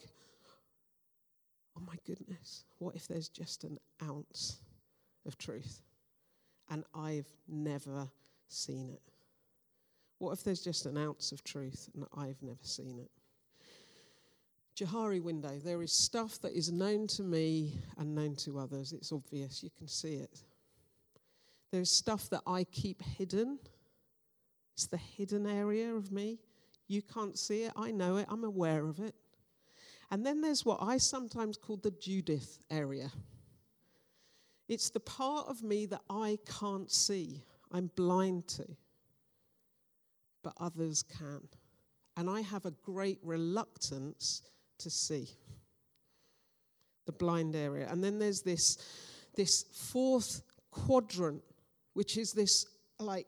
oh 1.76 1.82
my 1.86 1.96
goodness, 2.06 2.64
what 2.78 2.94
if 2.94 3.08
there's 3.08 3.28
just 3.28 3.64
an 3.64 3.78
ounce 4.02 4.58
of 5.26 5.38
truth? 5.38 5.80
And 6.70 6.84
I've 6.94 7.28
never 7.48 8.08
seen 8.48 8.88
it. 8.90 9.02
What 10.18 10.32
if 10.32 10.44
there's 10.44 10.62
just 10.62 10.86
an 10.86 10.96
ounce 10.96 11.32
of 11.32 11.42
truth 11.42 11.88
and 11.94 12.04
I've 12.16 12.40
never 12.42 12.62
seen 12.62 12.98
it? 12.98 13.10
Johari 14.76 15.20
window, 15.20 15.58
there 15.62 15.82
is 15.82 15.92
stuff 15.92 16.40
that 16.40 16.52
is 16.52 16.72
known 16.72 17.06
to 17.08 17.22
me 17.22 17.78
and 17.98 18.14
known 18.14 18.36
to 18.36 18.58
others. 18.58 18.92
It's 18.92 19.12
obvious, 19.12 19.62
you 19.62 19.70
can 19.76 19.88
see 19.88 20.14
it. 20.14 20.42
There's 21.72 21.90
stuff 21.90 22.30
that 22.30 22.42
I 22.46 22.64
keep 22.64 23.02
hidden 23.02 23.58
It's 24.74 24.86
the 24.86 24.96
hidden 24.96 25.46
area 25.46 25.94
of 25.94 26.12
me. 26.12 26.38
You 26.92 27.00
can't 27.00 27.38
see 27.38 27.62
it. 27.62 27.72
I 27.74 27.90
know 27.90 28.18
it. 28.18 28.26
I'm 28.28 28.44
aware 28.44 28.84
of 28.84 29.00
it. 29.00 29.14
And 30.10 30.26
then 30.26 30.42
there's 30.42 30.66
what 30.66 30.82
I 30.82 30.98
sometimes 30.98 31.56
call 31.56 31.78
the 31.78 31.90
Judith 31.90 32.58
area. 32.70 33.10
It's 34.68 34.90
the 34.90 35.00
part 35.00 35.48
of 35.48 35.62
me 35.62 35.86
that 35.86 36.02
I 36.10 36.38
can't 36.60 36.90
see, 36.90 37.44
I'm 37.70 37.90
blind 37.96 38.46
to, 38.48 38.66
but 40.42 40.52
others 40.60 41.02
can. 41.02 41.40
And 42.18 42.28
I 42.28 42.42
have 42.42 42.66
a 42.66 42.72
great 42.82 43.20
reluctance 43.22 44.42
to 44.80 44.90
see 44.90 45.30
the 47.06 47.12
blind 47.12 47.56
area. 47.56 47.88
And 47.90 48.04
then 48.04 48.18
there's 48.18 48.42
this, 48.42 48.76
this 49.34 49.64
fourth 49.72 50.42
quadrant, 50.70 51.42
which 51.94 52.18
is 52.18 52.34
this 52.34 52.66
like, 52.98 53.26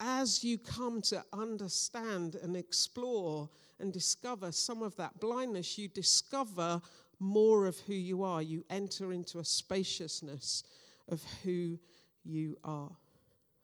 as 0.00 0.44
you 0.44 0.58
come 0.58 1.02
to 1.02 1.24
understand 1.32 2.36
and 2.36 2.56
explore 2.56 3.48
and 3.80 3.92
discover 3.92 4.52
some 4.52 4.82
of 4.82 4.96
that 4.96 5.18
blindness, 5.20 5.78
you 5.78 5.88
discover 5.88 6.80
more 7.20 7.66
of 7.66 7.78
who 7.80 7.94
you 7.94 8.22
are. 8.22 8.42
You 8.42 8.64
enter 8.70 9.12
into 9.12 9.38
a 9.38 9.44
spaciousness 9.44 10.64
of 11.08 11.22
who 11.42 11.78
you 12.24 12.56
are. 12.64 12.90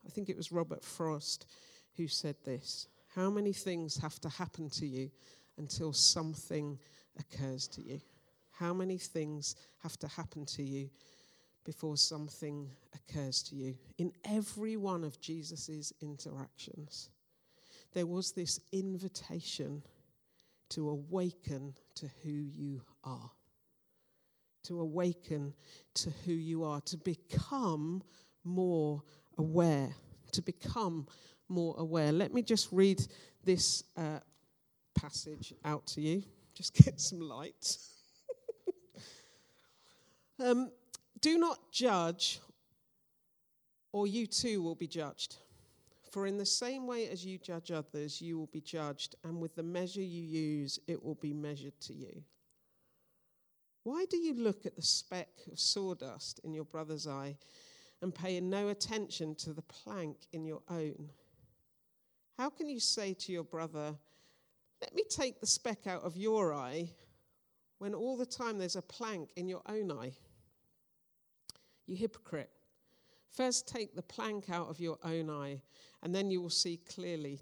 I 0.05 0.09
think 0.09 0.29
it 0.29 0.37
was 0.37 0.51
Robert 0.51 0.83
Frost 0.83 1.45
who 1.95 2.07
said 2.07 2.35
this 2.43 2.87
How 3.15 3.29
many 3.29 3.53
things 3.53 3.97
have 3.97 4.19
to 4.21 4.29
happen 4.29 4.69
to 4.71 4.85
you 4.85 5.09
until 5.57 5.93
something 5.93 6.77
occurs 7.19 7.67
to 7.69 7.81
you? 7.81 8.01
How 8.51 8.73
many 8.73 8.97
things 8.97 9.55
have 9.83 9.97
to 9.99 10.07
happen 10.07 10.45
to 10.45 10.63
you 10.63 10.89
before 11.65 11.97
something 11.97 12.69
occurs 12.93 13.43
to 13.43 13.55
you? 13.55 13.75
In 13.97 14.13
every 14.23 14.77
one 14.77 15.03
of 15.03 15.19
Jesus' 15.19 15.91
interactions, 16.01 17.09
there 17.93 18.05
was 18.05 18.31
this 18.31 18.59
invitation 18.71 19.81
to 20.69 20.89
awaken 20.89 21.73
to 21.95 22.09
who 22.23 22.31
you 22.31 22.81
are. 23.03 23.31
To 24.63 24.79
awaken 24.79 25.53
to 25.95 26.09
who 26.25 26.31
you 26.31 26.63
are, 26.63 26.81
to 26.81 26.97
become 26.97 28.01
more 28.43 29.03
aware, 29.37 29.93
to 30.31 30.41
become 30.41 31.07
more 31.49 31.75
aware. 31.77 32.11
Let 32.11 32.33
me 32.33 32.41
just 32.41 32.69
read 32.71 33.05
this 33.43 33.83
uh, 33.95 34.19
passage 34.95 35.53
out 35.63 35.85
to 35.87 36.01
you. 36.01 36.23
Just 36.55 36.73
get 36.73 36.99
some 36.99 37.19
light. 37.19 37.77
um, 40.43 40.71
do 41.25 41.39
not 41.39 41.71
judge, 41.71 42.39
or 43.91 44.05
you 44.05 44.27
too 44.27 44.61
will 44.61 44.75
be 44.75 44.85
judged. 44.85 45.37
For 46.11 46.27
in 46.27 46.37
the 46.37 46.45
same 46.45 46.85
way 46.85 47.09
as 47.09 47.25
you 47.25 47.39
judge 47.39 47.71
others, 47.71 48.21
you 48.21 48.37
will 48.37 48.51
be 48.53 48.61
judged, 48.61 49.15
and 49.23 49.41
with 49.41 49.55
the 49.55 49.63
measure 49.63 50.03
you 50.03 50.21
use, 50.21 50.79
it 50.85 51.03
will 51.03 51.15
be 51.15 51.33
measured 51.33 51.81
to 51.81 51.95
you. 51.95 52.21
Why 53.81 54.05
do 54.07 54.17
you 54.17 54.35
look 54.35 54.67
at 54.67 54.75
the 54.75 54.83
speck 54.83 55.29
of 55.51 55.59
sawdust 55.59 56.41
in 56.43 56.53
your 56.53 56.63
brother's 56.63 57.07
eye 57.07 57.37
and 58.03 58.13
pay 58.13 58.39
no 58.39 58.67
attention 58.67 59.33
to 59.37 59.51
the 59.51 59.63
plank 59.63 60.27
in 60.31 60.45
your 60.45 60.61
own? 60.69 61.09
How 62.37 62.51
can 62.51 62.69
you 62.69 62.79
say 62.79 63.15
to 63.15 63.31
your 63.31 63.45
brother, 63.45 63.95
Let 64.79 64.93
me 64.93 65.01
take 65.09 65.39
the 65.39 65.47
speck 65.47 65.87
out 65.87 66.03
of 66.03 66.17
your 66.17 66.53
eye, 66.53 66.91
when 67.79 67.95
all 67.95 68.15
the 68.15 68.27
time 68.27 68.59
there's 68.59 68.75
a 68.75 68.83
plank 68.83 69.31
in 69.35 69.47
your 69.47 69.63
own 69.67 69.91
eye? 69.91 70.13
You 71.87 71.95
hypocrite. 71.95 72.49
First, 73.31 73.67
take 73.67 73.95
the 73.95 74.01
plank 74.01 74.49
out 74.49 74.69
of 74.69 74.79
your 74.79 74.97
own 75.03 75.29
eye, 75.29 75.61
and 76.01 76.15
then 76.15 76.31
you 76.31 76.41
will 76.41 76.49
see 76.49 76.77
clearly 76.77 77.41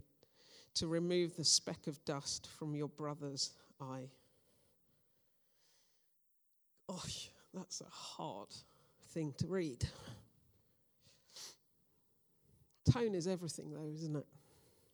to 0.75 0.87
remove 0.87 1.35
the 1.35 1.45
speck 1.45 1.87
of 1.87 2.03
dust 2.03 2.47
from 2.57 2.75
your 2.75 2.87
brother's 2.87 3.51
eye. 3.79 4.09
Oh, 6.89 7.03
that's 7.53 7.81
a 7.81 7.89
hard 7.89 8.49
thing 9.11 9.33
to 9.37 9.47
read. 9.47 9.87
Tone 12.91 13.15
is 13.15 13.27
everything, 13.27 13.71
though, 13.71 13.91
isn't 13.93 14.15
it? 14.15 14.25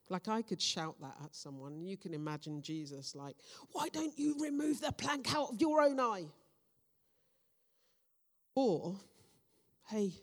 Like 0.09 0.27
I 0.27 0.41
could 0.41 0.61
shout 0.61 0.95
that 1.01 1.15
at 1.23 1.35
someone. 1.35 1.81
You 1.81 1.95
can 1.95 2.13
imagine 2.13 2.61
Jesus 2.61 3.15
like, 3.15 3.35
Why 3.71 3.89
don't 3.89 4.17
you 4.17 4.35
remove 4.39 4.81
the 4.81 4.91
plank 4.91 5.33
out 5.35 5.51
of 5.51 5.61
your 5.61 5.81
own 5.81 5.99
eye? 5.99 6.25
Or, 8.55 8.95
hey, 9.89 10.13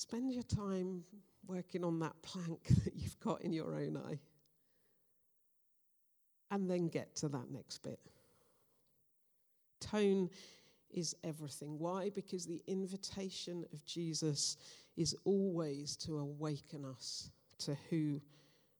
Spend 0.00 0.32
your 0.32 0.42
time 0.44 1.04
working 1.46 1.84
on 1.84 1.98
that 1.98 2.14
plank 2.22 2.68
that 2.84 2.96
you've 2.96 3.20
got 3.20 3.42
in 3.42 3.52
your 3.52 3.74
own 3.74 3.98
eye. 3.98 4.18
And 6.50 6.70
then 6.70 6.88
get 6.88 7.14
to 7.16 7.28
that 7.28 7.50
next 7.50 7.82
bit. 7.82 8.00
Tone 9.78 10.30
is 10.90 11.14
everything. 11.22 11.78
Why? 11.78 12.08
Because 12.14 12.46
the 12.46 12.62
invitation 12.66 13.66
of 13.74 13.84
Jesus 13.84 14.56
is 14.96 15.14
always 15.24 15.96
to 15.96 16.16
awaken 16.16 16.86
us 16.86 17.30
to 17.58 17.76
who 17.90 18.22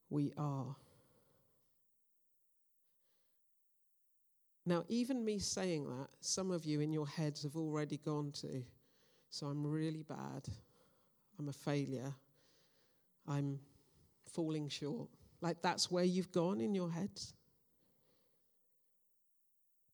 we 0.09 0.33
are. 0.39 0.75
Now, 4.71 4.85
even 4.89 5.25
me 5.25 5.41
saying 5.41 5.89
that, 5.89 6.11
some 6.21 6.53
of 6.53 6.65
you 6.65 6.81
in 6.81 6.93
your 6.93 7.09
heads 7.09 7.43
have 7.43 7.57
already 7.57 7.97
gone 7.97 8.31
to, 8.41 8.63
so 9.29 9.49
I'm 9.49 9.67
really 9.67 10.05
bad. 10.05 10.47
I'm 11.37 11.49
a 11.49 11.53
failure, 11.53 12.15
I'm 13.27 13.59
falling 14.33 14.69
short. 14.69 15.09
Like 15.41 15.61
that's 15.61 15.91
where 15.91 16.05
you've 16.05 16.31
gone 16.31 16.61
in 16.61 16.73
your 16.73 16.89
heads. 16.89 17.35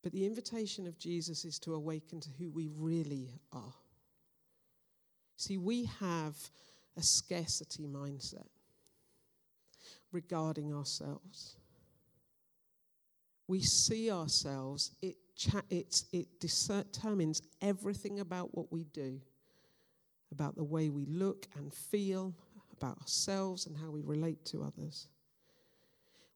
But 0.03 0.11
the 0.11 0.27
invitation 0.27 0.85
of 0.85 0.99
Jesus 0.99 1.43
is 1.43 1.57
to 1.61 1.73
awaken 1.73 2.19
to 2.19 2.29
who 2.37 2.51
we 2.51 2.69
really 2.77 3.31
are. 3.51 3.73
See, 5.37 5.57
we 5.57 5.85
have 5.99 6.35
a 6.95 7.01
scarcity 7.01 7.87
mindset 7.87 8.45
regarding 10.11 10.71
ourselves. 10.71 11.55
We 13.47 13.61
see 13.61 14.11
ourselves, 14.11 14.91
it, 15.01 15.15
cha- 15.35 15.61
it 15.69 16.03
determines 16.39 17.41
everything 17.61 18.19
about 18.19 18.55
what 18.55 18.71
we 18.71 18.83
do 18.85 19.21
about 20.31 20.55
the 20.55 20.63
way 20.63 20.89
we 20.89 21.05
look 21.05 21.47
and 21.55 21.73
feel 21.73 22.33
about 22.75 22.99
ourselves 22.99 23.65
and 23.65 23.75
how 23.75 23.89
we 23.89 24.01
relate 24.01 24.43
to 24.45 24.63
others. 24.63 25.07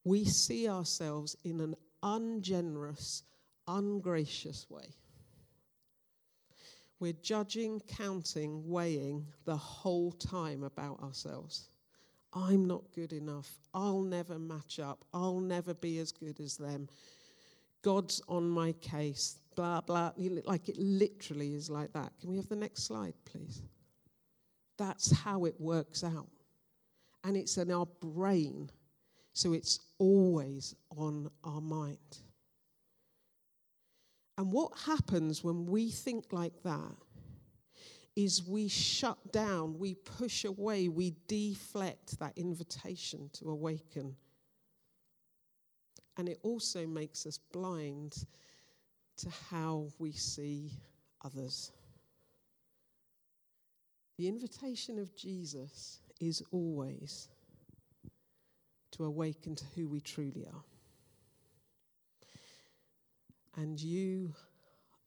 We 0.03 0.25
see 0.25 0.67
ourselves 0.67 1.35
in 1.43 1.59
an 1.59 1.75
ungenerous, 2.01 3.23
ungracious 3.67 4.65
way. 4.69 4.95
We're 6.99 7.13
judging, 7.13 7.81
counting, 7.87 8.67
weighing 8.69 9.27
the 9.45 9.57
whole 9.57 10.11
time 10.11 10.63
about 10.63 11.01
ourselves. 11.01 11.69
I'm 12.33 12.65
not 12.65 12.83
good 12.93 13.13
enough. 13.13 13.49
I'll 13.73 14.01
never 14.01 14.39
match 14.39 14.79
up. 14.79 15.03
I'll 15.13 15.39
never 15.39 15.73
be 15.73 15.97
as 15.99 16.11
good 16.11 16.39
as 16.39 16.57
them. 16.57 16.87
God's 17.81 18.21
on 18.27 18.49
my 18.49 18.73
case. 18.73 19.39
Blah, 19.55 19.81
blah. 19.81 20.11
Like 20.45 20.69
it 20.69 20.77
literally 20.77 21.55
is 21.55 21.69
like 21.69 21.91
that. 21.93 22.13
Can 22.19 22.29
we 22.29 22.37
have 22.37 22.47
the 22.47 22.55
next 22.55 22.83
slide, 22.83 23.15
please? 23.25 23.61
That's 24.77 25.11
how 25.11 25.45
it 25.45 25.59
works 25.59 26.03
out. 26.03 26.27
And 27.23 27.35
it's 27.37 27.57
in 27.57 27.69
our 27.69 27.85
brain, 27.85 28.71
so 29.33 29.53
it's 29.53 29.79
always 29.99 30.73
on 30.97 31.29
our 31.43 31.61
mind. 31.61 31.97
And 34.37 34.51
what 34.51 34.71
happens 34.87 35.43
when 35.43 35.67
we 35.67 35.91
think 35.91 36.31
like 36.31 36.63
that 36.63 36.95
is 38.15 38.43
we 38.43 38.67
shut 38.67 39.17
down, 39.31 39.77
we 39.79 39.95
push 39.95 40.43
away, 40.43 40.89
we 40.89 41.15
deflect 41.27 42.19
that 42.19 42.33
invitation 42.35 43.29
to 43.33 43.49
awaken. 43.49 44.15
And 46.17 46.27
it 46.27 46.39
also 46.43 46.85
makes 46.85 47.25
us 47.25 47.39
blind 47.53 48.25
to 49.17 49.29
how 49.49 49.87
we 49.97 50.11
see 50.11 50.71
others. 51.23 51.71
The 54.17 54.27
invitation 54.27 54.99
of 54.99 55.15
Jesus 55.15 56.01
is 56.19 56.43
always 56.51 57.29
to 58.91 59.05
awaken 59.05 59.55
to 59.55 59.65
who 59.75 59.87
we 59.87 60.01
truly 60.01 60.45
are. 60.45 60.63
And 63.55 63.79
you 63.79 64.33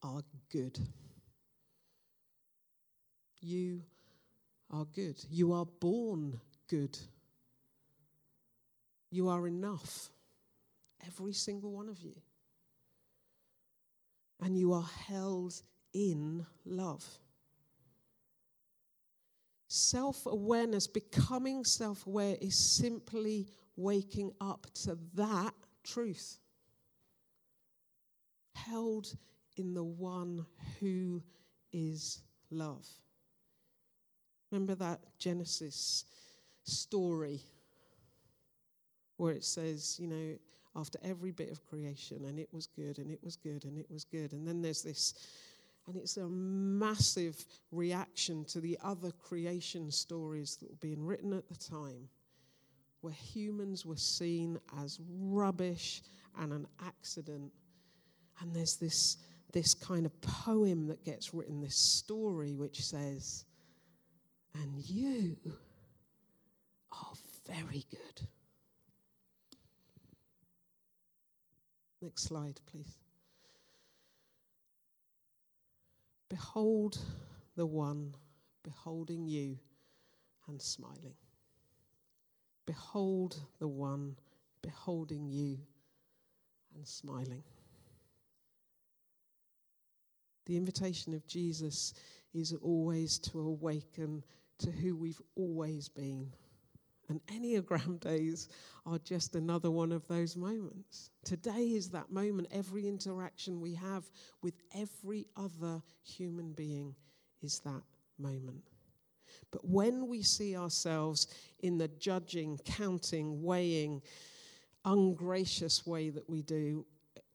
are 0.02 0.22
good. 0.50 0.78
You 3.44 3.82
are 4.70 4.86
good. 4.86 5.22
You 5.28 5.52
are 5.52 5.66
born 5.66 6.40
good. 6.66 6.98
You 9.10 9.28
are 9.28 9.46
enough. 9.46 10.08
Every 11.06 11.34
single 11.34 11.70
one 11.70 11.90
of 11.90 12.00
you. 12.00 12.14
And 14.40 14.58
you 14.58 14.72
are 14.72 14.88
held 15.06 15.60
in 15.92 16.46
love. 16.64 17.04
Self 19.68 20.24
awareness, 20.24 20.86
becoming 20.86 21.64
self 21.64 22.06
aware, 22.06 22.36
is 22.40 22.56
simply 22.56 23.46
waking 23.76 24.32
up 24.40 24.66
to 24.84 24.96
that 25.16 25.52
truth. 25.82 26.38
Held 28.54 29.14
in 29.58 29.74
the 29.74 29.84
one 29.84 30.46
who 30.80 31.22
is 31.74 32.22
love. 32.50 32.88
Remember 34.54 34.76
that 34.76 35.00
Genesis 35.18 36.04
story 36.62 37.40
where 39.16 39.32
it 39.32 39.42
says, 39.42 39.98
you 39.98 40.06
know, 40.06 40.38
after 40.76 40.96
every 41.02 41.32
bit 41.32 41.50
of 41.50 41.66
creation, 41.66 42.24
and 42.26 42.38
it 42.38 42.48
was 42.52 42.68
good, 42.68 42.98
and 43.00 43.10
it 43.10 43.18
was 43.20 43.34
good, 43.34 43.64
and 43.64 43.76
it 43.76 43.90
was 43.90 44.04
good. 44.04 44.32
And 44.32 44.46
then 44.46 44.62
there's 44.62 44.80
this, 44.80 45.14
and 45.88 45.96
it's 45.96 46.18
a 46.18 46.28
massive 46.28 47.44
reaction 47.72 48.44
to 48.44 48.60
the 48.60 48.78
other 48.84 49.10
creation 49.10 49.90
stories 49.90 50.56
that 50.58 50.70
were 50.70 50.76
being 50.76 51.04
written 51.04 51.32
at 51.32 51.48
the 51.48 51.56
time, 51.56 52.08
where 53.00 53.12
humans 53.12 53.84
were 53.84 53.96
seen 53.96 54.60
as 54.84 55.00
rubbish 55.18 56.00
and 56.38 56.52
an 56.52 56.68
accident. 56.86 57.50
And 58.40 58.54
there's 58.54 58.76
this, 58.76 59.16
this 59.52 59.74
kind 59.74 60.06
of 60.06 60.20
poem 60.20 60.86
that 60.86 61.04
gets 61.04 61.34
written, 61.34 61.60
this 61.60 61.74
story 61.74 62.54
which 62.54 62.84
says, 62.84 63.46
and 64.54 64.72
you 64.88 65.36
are 66.92 67.12
very 67.46 67.84
good. 67.90 68.28
Next 72.00 72.24
slide, 72.24 72.60
please. 72.70 72.98
Behold 76.28 76.98
the 77.56 77.66
one 77.66 78.14
beholding 78.62 79.26
you 79.26 79.58
and 80.48 80.60
smiling. 80.60 81.14
Behold 82.66 83.36
the 83.58 83.68
one 83.68 84.16
beholding 84.62 85.28
you 85.28 85.58
and 86.74 86.86
smiling. 86.86 87.42
The 90.46 90.56
invitation 90.56 91.14
of 91.14 91.26
Jesus 91.26 91.94
is 92.34 92.52
always 92.62 93.18
to 93.20 93.40
awaken 93.40 94.24
to 94.58 94.70
who 94.70 94.96
we've 94.96 95.20
always 95.36 95.88
been 95.88 96.32
and 97.08 97.20
Enneagram 97.26 98.00
days 98.00 98.48
are 98.86 98.98
just 98.98 99.34
another 99.34 99.70
one 99.70 99.92
of 99.92 100.06
those 100.08 100.36
moments. 100.36 101.10
Today 101.24 101.72
is 101.72 101.90
that 101.90 102.10
moment. 102.10 102.48
Every 102.50 102.86
interaction 102.88 103.60
we 103.60 103.74
have 103.74 104.04
with 104.42 104.54
every 104.74 105.26
other 105.36 105.82
human 106.02 106.52
being 106.52 106.94
is 107.42 107.60
that 107.60 107.82
moment. 108.18 108.70
But 109.50 109.64
when 109.64 110.08
we 110.08 110.22
see 110.22 110.56
ourselves 110.56 111.26
in 111.60 111.78
the 111.78 111.88
judging, 111.88 112.58
counting, 112.64 113.42
weighing, 113.42 114.02
ungracious 114.84 115.86
way 115.86 116.10
that 116.10 116.28
we 116.28 116.42
do, 116.42 116.84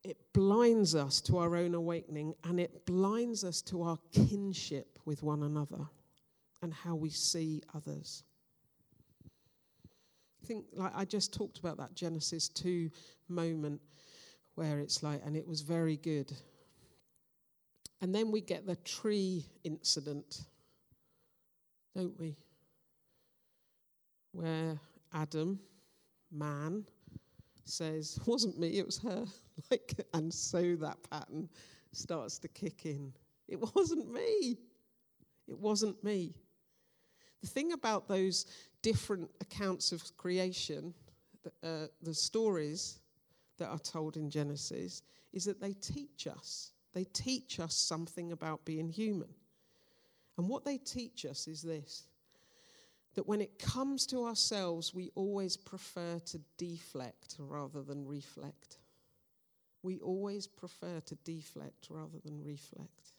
it 0.03 0.17
blinds 0.33 0.95
us 0.95 1.19
to 1.21 1.37
our 1.37 1.55
own 1.55 1.75
awakening 1.75 2.33
and 2.45 2.59
it 2.59 2.85
blinds 2.85 3.43
us 3.43 3.61
to 3.63 3.83
our 3.83 3.97
kinship 4.13 4.97
with 5.05 5.23
one 5.23 5.43
another 5.43 5.89
and 6.61 6.73
how 6.73 6.95
we 6.95 7.09
see 7.09 7.61
others 7.73 8.23
I 10.41 10.45
think, 10.45 10.65
like 10.73 10.93
I 10.95 11.05
just 11.05 11.33
talked 11.33 11.59
about 11.59 11.77
that 11.77 11.93
Genesis 11.93 12.49
2 12.49 12.89
moment 13.27 13.81
where 14.55 14.79
it's 14.79 15.03
like, 15.03 15.21
and 15.25 15.35
it 15.35 15.47
was 15.47 15.61
very 15.61 15.97
good. 15.97 16.31
And 18.01 18.13
then 18.15 18.31
we 18.31 18.41
get 18.41 18.65
the 18.65 18.75
tree 18.77 19.45
incident, 19.63 20.41
don't 21.95 22.17
we? 22.19 22.37
Where 24.31 24.79
Adam, 25.13 25.59
man, 26.31 26.85
says, 27.65 28.19
wasn't 28.25 28.57
me, 28.57 28.79
it 28.79 28.85
was 28.85 28.99
her. 28.99 29.25
like, 29.71 29.93
and 30.13 30.33
so 30.33 30.75
that 30.77 30.97
pattern 31.09 31.49
starts 31.91 32.39
to 32.39 32.47
kick 32.47 32.85
in. 32.85 33.13
It 33.47 33.59
wasn't 33.75 34.11
me. 34.11 34.57
It 35.47 35.57
wasn't 35.57 36.01
me. 36.03 36.33
The 37.41 37.47
thing 37.47 37.71
about 37.73 38.07
those 38.07 38.45
different 38.81 39.29
accounts 39.41 39.91
of 39.91 40.15
creation, 40.17 40.93
uh, 41.63 41.87
the 42.01 42.13
stories 42.13 42.99
that 43.57 43.67
are 43.67 43.79
told 43.79 44.17
in 44.17 44.29
Genesis, 44.29 45.01
is 45.33 45.45
that 45.45 45.61
they 45.61 45.73
teach 45.73 46.27
us. 46.27 46.71
They 46.93 47.03
teach 47.05 47.59
us 47.59 47.75
something 47.75 48.31
about 48.31 48.65
being 48.65 48.89
human. 48.89 49.29
And 50.37 50.47
what 50.47 50.65
they 50.65 50.77
teach 50.77 51.25
us 51.25 51.47
is 51.47 51.61
this 51.61 52.03
that 53.15 53.27
when 53.27 53.41
it 53.41 53.59
comes 53.59 54.05
to 54.05 54.23
ourselves, 54.23 54.93
we 54.93 55.09
always 55.15 55.57
prefer 55.57 56.19
to 56.19 56.39
deflect 56.57 57.35
rather 57.39 57.81
than 57.81 58.07
reflect. 58.07 58.77
We 59.81 59.99
always 59.99 60.47
prefer 60.47 61.01
to 61.01 61.15
deflect 61.25 61.87
rather 61.89 62.19
than 62.23 62.41
reflect. 62.43 63.15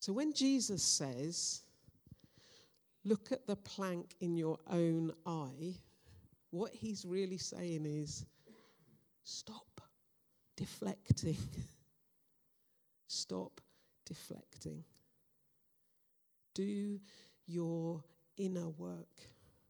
So 0.00 0.12
when 0.12 0.32
Jesus 0.32 0.82
says, 0.82 1.62
look 3.04 3.32
at 3.32 3.46
the 3.46 3.56
plank 3.56 4.14
in 4.20 4.36
your 4.36 4.58
own 4.70 5.12
eye, 5.26 5.74
what 6.50 6.72
he's 6.72 7.04
really 7.04 7.38
saying 7.38 7.86
is 7.86 8.26
stop 9.24 9.80
deflecting. 10.56 11.36
stop 13.06 13.60
deflecting. 14.06 14.84
Do 16.54 17.00
your 17.46 18.02
inner 18.36 18.68
work. 18.68 19.08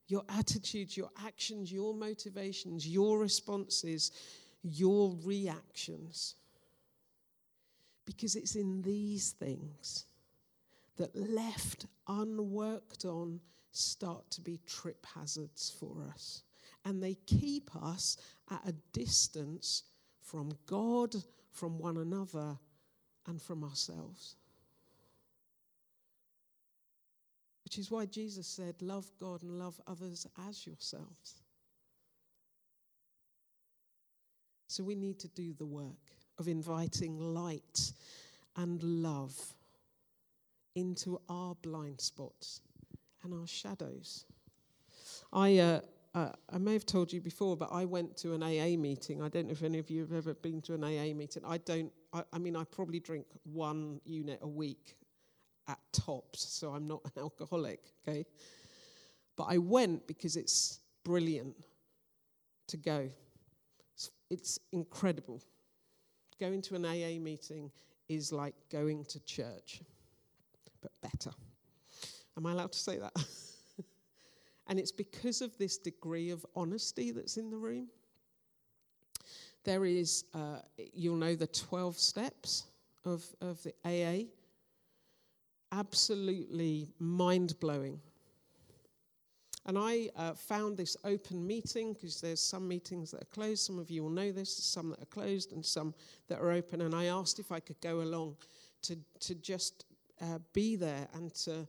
Your 0.08 0.24
attitudes, 0.28 0.96
your 0.96 1.10
actions, 1.24 1.72
your 1.72 1.94
motivations, 1.94 2.86
your 2.86 3.18
responses, 3.18 4.10
your 4.62 5.16
reactions. 5.24 6.34
Because 8.04 8.34
it's 8.36 8.56
in 8.56 8.82
these 8.82 9.30
things 9.30 10.06
that 10.96 11.14
left 11.16 11.86
unworked 12.08 13.04
on 13.04 13.40
start 13.70 14.30
to 14.30 14.40
be 14.40 14.60
trip 14.66 15.06
hazards 15.14 15.74
for 15.78 16.04
us. 16.12 16.42
And 16.84 17.02
they 17.02 17.14
keep 17.26 17.70
us 17.76 18.16
at 18.50 18.60
a 18.66 18.72
distance 18.92 19.84
from 20.20 20.52
God, 20.66 21.14
from 21.52 21.78
one 21.78 21.98
another, 21.98 22.58
and 23.26 23.40
from 23.40 23.64
ourselves. 23.64 24.36
Which 27.64 27.78
is 27.78 27.90
why 27.90 28.06
Jesus 28.06 28.46
said, 28.46 28.82
Love 28.82 29.10
God 29.18 29.42
and 29.42 29.58
love 29.58 29.80
others 29.86 30.26
as 30.48 30.66
yourselves. 30.66 31.42
So 34.66 34.82
we 34.82 34.94
need 34.94 35.18
to 35.20 35.28
do 35.28 35.54
the 35.54 35.66
work 35.66 36.12
of 36.38 36.48
inviting 36.48 37.18
light 37.18 37.92
and 38.56 38.82
love 38.82 39.34
into 40.74 41.20
our 41.28 41.54
blind 41.56 42.00
spots 42.00 42.60
and 43.22 43.34
our 43.34 43.46
shadows. 43.46 44.24
I, 45.32 45.58
uh, 45.58 45.80
uh, 46.14 46.30
I 46.50 46.58
may 46.58 46.74
have 46.74 46.86
told 46.86 47.12
you 47.12 47.20
before, 47.20 47.56
but 47.56 47.70
I 47.72 47.84
went 47.84 48.16
to 48.18 48.34
an 48.34 48.42
AA 48.42 48.76
meeting. 48.76 49.22
I 49.22 49.28
don't 49.28 49.46
know 49.46 49.52
if 49.52 49.62
any 49.62 49.78
of 49.78 49.90
you 49.90 50.00
have 50.00 50.12
ever 50.12 50.34
been 50.34 50.60
to 50.62 50.74
an 50.74 50.84
AA 50.84 51.14
meeting. 51.14 51.42
I 51.46 51.58
don't, 51.58 51.92
I, 52.12 52.22
I 52.32 52.38
mean, 52.38 52.56
I 52.56 52.64
probably 52.64 53.00
drink 53.00 53.26
one 53.44 54.00
unit 54.04 54.40
a 54.42 54.48
week 54.48 54.96
at 55.68 55.78
tops, 55.92 56.42
so 56.42 56.70
I'm 56.70 56.86
not 56.86 57.00
an 57.04 57.22
alcoholic, 57.22 57.80
okay? 58.06 58.26
But 59.36 59.44
I 59.44 59.58
went 59.58 60.06
because 60.06 60.36
it's 60.36 60.80
brilliant 61.04 61.56
to 62.68 62.76
go. 62.76 63.08
It's, 63.94 64.10
it's 64.30 64.58
incredible. 64.72 65.42
Going 66.38 66.60
to 66.62 66.74
an 66.74 66.84
AA 66.84 67.18
meeting 67.20 67.70
is 68.08 68.32
like 68.32 68.54
going 68.70 69.04
to 69.06 69.20
church 69.20 69.80
but 70.82 70.92
better. 71.00 71.30
Am 72.36 72.46
I 72.46 72.52
allowed 72.52 72.72
to 72.72 72.78
say 72.78 72.98
that? 72.98 73.12
and 74.66 74.78
it's 74.78 74.92
because 74.92 75.40
of 75.40 75.56
this 75.58 75.78
degree 75.78 76.30
of 76.30 76.44
honesty 76.56 77.10
that's 77.10 77.36
in 77.36 77.50
the 77.50 77.56
room. 77.56 77.88
There 79.64 79.84
is, 79.84 80.24
uh, 80.34 80.58
you'll 80.92 81.16
know 81.16 81.36
the 81.36 81.46
12 81.46 81.96
steps 81.96 82.64
of, 83.04 83.24
of 83.40 83.62
the 83.62 83.74
AA. 83.84 84.26
Absolutely 85.70 86.88
mind 86.98 87.58
blowing. 87.60 88.00
And 89.64 89.78
I 89.78 90.08
uh, 90.16 90.32
found 90.34 90.76
this 90.76 90.96
open 91.04 91.46
meeting 91.46 91.92
because 91.92 92.20
there's 92.20 92.40
some 92.40 92.66
meetings 92.66 93.12
that 93.12 93.22
are 93.22 93.32
closed. 93.32 93.64
Some 93.64 93.78
of 93.78 93.90
you 93.90 94.02
will 94.02 94.10
know 94.10 94.32
this, 94.32 94.52
some 94.52 94.90
that 94.90 95.00
are 95.00 95.06
closed, 95.06 95.52
and 95.52 95.64
some 95.64 95.94
that 96.28 96.40
are 96.40 96.50
open. 96.50 96.80
And 96.80 96.94
I 96.94 97.04
asked 97.04 97.38
if 97.38 97.52
I 97.52 97.60
could 97.60 97.80
go 97.80 98.00
along 98.00 98.36
to, 98.82 98.98
to 99.20 99.36
just 99.36 99.84
uh, 100.20 100.38
be 100.52 100.76
there 100.76 101.08
and 101.14 101.34
to, 101.34 101.66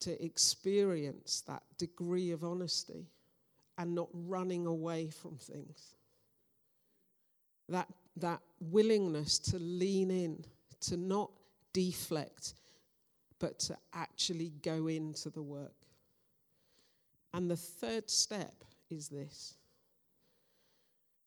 to 0.00 0.24
experience 0.24 1.42
that 1.46 1.62
degree 1.78 2.30
of 2.30 2.44
honesty 2.44 3.06
and 3.78 3.94
not 3.94 4.08
running 4.12 4.66
away 4.66 5.08
from 5.08 5.36
things. 5.36 5.96
That, 7.68 7.88
that 8.16 8.40
willingness 8.60 9.38
to 9.38 9.58
lean 9.58 10.10
in, 10.10 10.44
to 10.82 10.96
not 10.96 11.30
deflect, 11.72 12.54
but 13.38 13.58
to 13.60 13.76
actually 13.94 14.52
go 14.62 14.88
into 14.88 15.30
the 15.30 15.42
work. 15.42 15.72
And 17.32 17.50
the 17.50 17.56
third 17.56 18.10
step 18.10 18.64
is 18.90 19.08
this 19.08 19.54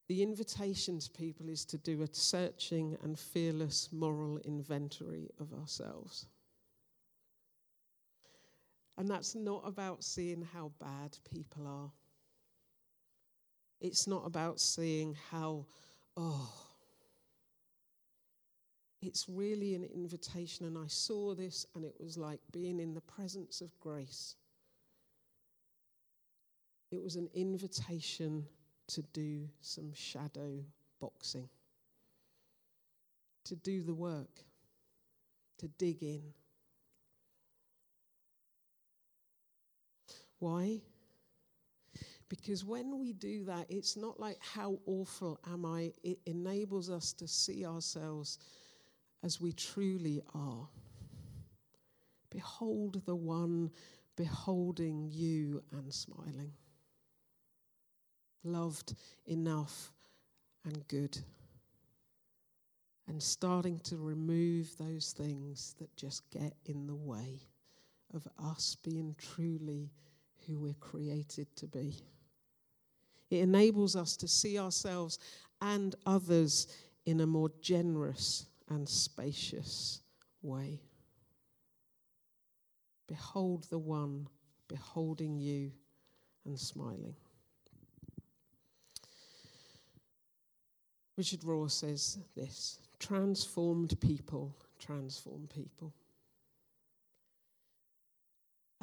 the 0.09 0.21
invitation 0.21 0.99
to 0.99 1.09
people 1.11 1.49
is 1.49 1.63
to 1.65 1.77
do 1.77 2.01
a 2.01 2.07
searching 2.11 2.97
and 3.03 3.17
fearless 3.17 3.89
moral 3.91 4.37
inventory 4.39 5.29
of 5.39 5.53
ourselves. 5.53 6.27
And 8.97 9.09
that's 9.09 9.35
not 9.35 9.63
about 9.65 10.03
seeing 10.03 10.47
how 10.53 10.71
bad 10.79 11.17
people 11.31 11.67
are. 11.67 11.91
It's 13.81 14.07
not 14.07 14.25
about 14.25 14.59
seeing 14.59 15.17
how, 15.31 15.65
oh, 16.15 16.53
it's 19.01 19.27
really 19.27 19.75
an 19.75 19.83
invitation. 19.83 20.65
And 20.65 20.77
I 20.77 20.87
saw 20.87 21.33
this, 21.35 21.65
and 21.75 21.83
it 21.83 21.95
was 21.99 22.17
like 22.17 22.39
being 22.51 22.79
in 22.79 22.93
the 22.93 23.01
presence 23.01 23.61
of 23.61 23.77
grace. 23.79 24.35
It 26.91 27.03
was 27.03 27.15
an 27.15 27.27
invitation 27.33 28.45
to 28.87 29.01
do 29.13 29.49
some 29.61 29.91
shadow 29.93 30.63
boxing, 31.01 31.49
to 33.45 33.55
do 33.55 33.81
the 33.81 33.93
work, 33.93 34.45
to 35.57 35.67
dig 35.67 36.03
in. 36.03 36.21
Why? 40.43 40.81
Because 42.27 42.65
when 42.65 42.99
we 42.99 43.13
do 43.13 43.45
that, 43.45 43.65
it's 43.69 43.95
not 43.95 44.19
like, 44.19 44.37
how 44.41 44.77
awful 44.85 45.39
am 45.49 45.65
I? 45.65 45.93
It 46.03 46.19
enables 46.25 46.89
us 46.89 47.13
to 47.13 47.29
see 47.29 47.65
ourselves 47.65 48.39
as 49.23 49.39
we 49.39 49.53
truly 49.53 50.21
are. 50.35 50.67
Behold 52.29 53.01
the 53.05 53.15
one 53.15 53.71
beholding 54.17 55.07
you 55.09 55.63
and 55.71 55.93
smiling. 55.93 56.51
Loved 58.43 58.95
enough 59.25 59.93
and 60.65 60.85
good. 60.89 61.17
And 63.07 63.23
starting 63.23 63.79
to 63.85 63.95
remove 63.95 64.77
those 64.77 65.13
things 65.17 65.73
that 65.79 65.95
just 65.95 66.29
get 66.31 66.53
in 66.65 66.85
the 66.85 66.95
way 66.95 67.47
of 68.13 68.27
us 68.37 68.75
being 68.83 69.15
truly 69.17 69.89
who 70.47 70.57
we're 70.57 70.73
created 70.75 71.47
to 71.57 71.67
be. 71.67 71.95
It 73.29 73.39
enables 73.39 73.95
us 73.95 74.15
to 74.17 74.27
see 74.27 74.59
ourselves 74.59 75.19
and 75.61 75.95
others 76.05 76.67
in 77.05 77.21
a 77.21 77.27
more 77.27 77.49
generous 77.61 78.45
and 78.69 78.87
spacious 78.87 80.01
way. 80.41 80.81
Behold 83.07 83.65
the 83.69 83.79
one 83.79 84.27
beholding 84.67 85.37
you 85.39 85.71
and 86.45 86.59
smiling. 86.59 87.15
Richard 91.17 91.41
Rohr 91.41 91.69
says 91.69 92.17
this 92.35 92.79
transformed 92.99 93.99
people 93.99 94.55
transform 94.79 95.47
people 95.47 95.93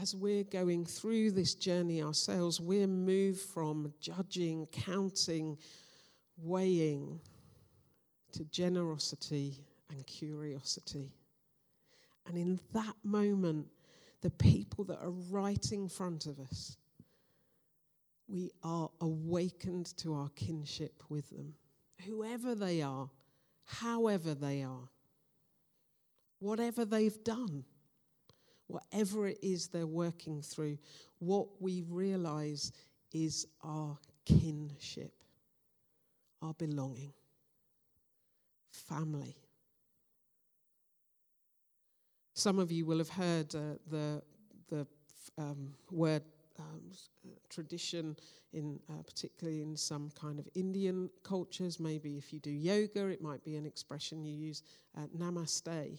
as 0.01 0.15
we're 0.15 0.45
going 0.45 0.85
through 0.85 1.31
this 1.31 1.55
journey 1.55 2.03
ourselves, 2.03 2.61
we're 2.61 2.87
moved 2.87 3.41
from 3.41 3.93
judging, 4.01 4.67
counting, 4.73 5.59
weighing 6.39 7.21
to 8.33 8.45
generosity 8.47 9.59
and 9.91 10.07
curiosity. 10.07 11.13
And 12.27 12.39
in 12.39 12.59
that 12.73 12.95
moment, 13.05 13.67
the 14.23 14.31
people 14.31 14.85
that 14.85 15.01
are 15.03 15.11
right 15.11 15.71
in 15.73 15.89
front 15.89 16.27
of 16.27 16.39
us, 16.39 16.77
we 18.27 18.51
are 18.63 18.89
awakened 19.01 19.97
to 19.99 20.15
our 20.15 20.31
kinship 20.31 21.03
with 21.11 21.29
them. 21.31 21.53
Whoever 22.07 22.55
they 22.55 22.81
are, 22.81 23.11
however 23.65 24.35
they 24.35 24.63
are, 24.63 24.89
whatever 26.39 26.87
they've 26.87 27.23
done 27.23 27.65
whatever 28.71 29.27
it 29.27 29.39
is 29.43 29.69
they're 29.69 29.87
working 29.87 30.43
through, 30.43 30.79
what 31.19 31.49
we 31.61 31.83
realize 31.89 32.73
is 33.13 33.47
our 33.65 33.99
kinship, 34.25 35.13
our 36.43 36.55
belonging, 36.55 37.13
family. 38.71 39.37
Some 42.35 42.59
of 42.59 42.73
you 42.73 42.87
will 42.87 42.99
have 42.99 43.11
heard 43.11 43.55
uh, 43.55 43.59
the, 43.91 44.23
the 44.69 44.87
um, 45.37 45.75
word 45.91 46.23
um, 46.59 46.93
tradition, 47.49 48.17
in, 48.53 48.79
uh, 48.89 49.03
particularly 49.03 49.63
in 49.63 49.77
some 49.77 50.11
kind 50.19 50.39
of 50.39 50.49
Indian 50.55 51.11
cultures. 51.23 51.79
Maybe 51.81 52.17
if 52.17 52.33
you 52.33 52.41
do 52.41 52.51
yoga, 52.51 53.07
it 53.09 53.21
might 53.23 53.45
be 53.45 53.57
an 53.57 53.67
expression 53.67 54.25
you 54.25 54.35
use, 54.35 54.63
uh, 54.97 55.07
namaste. 55.17 55.99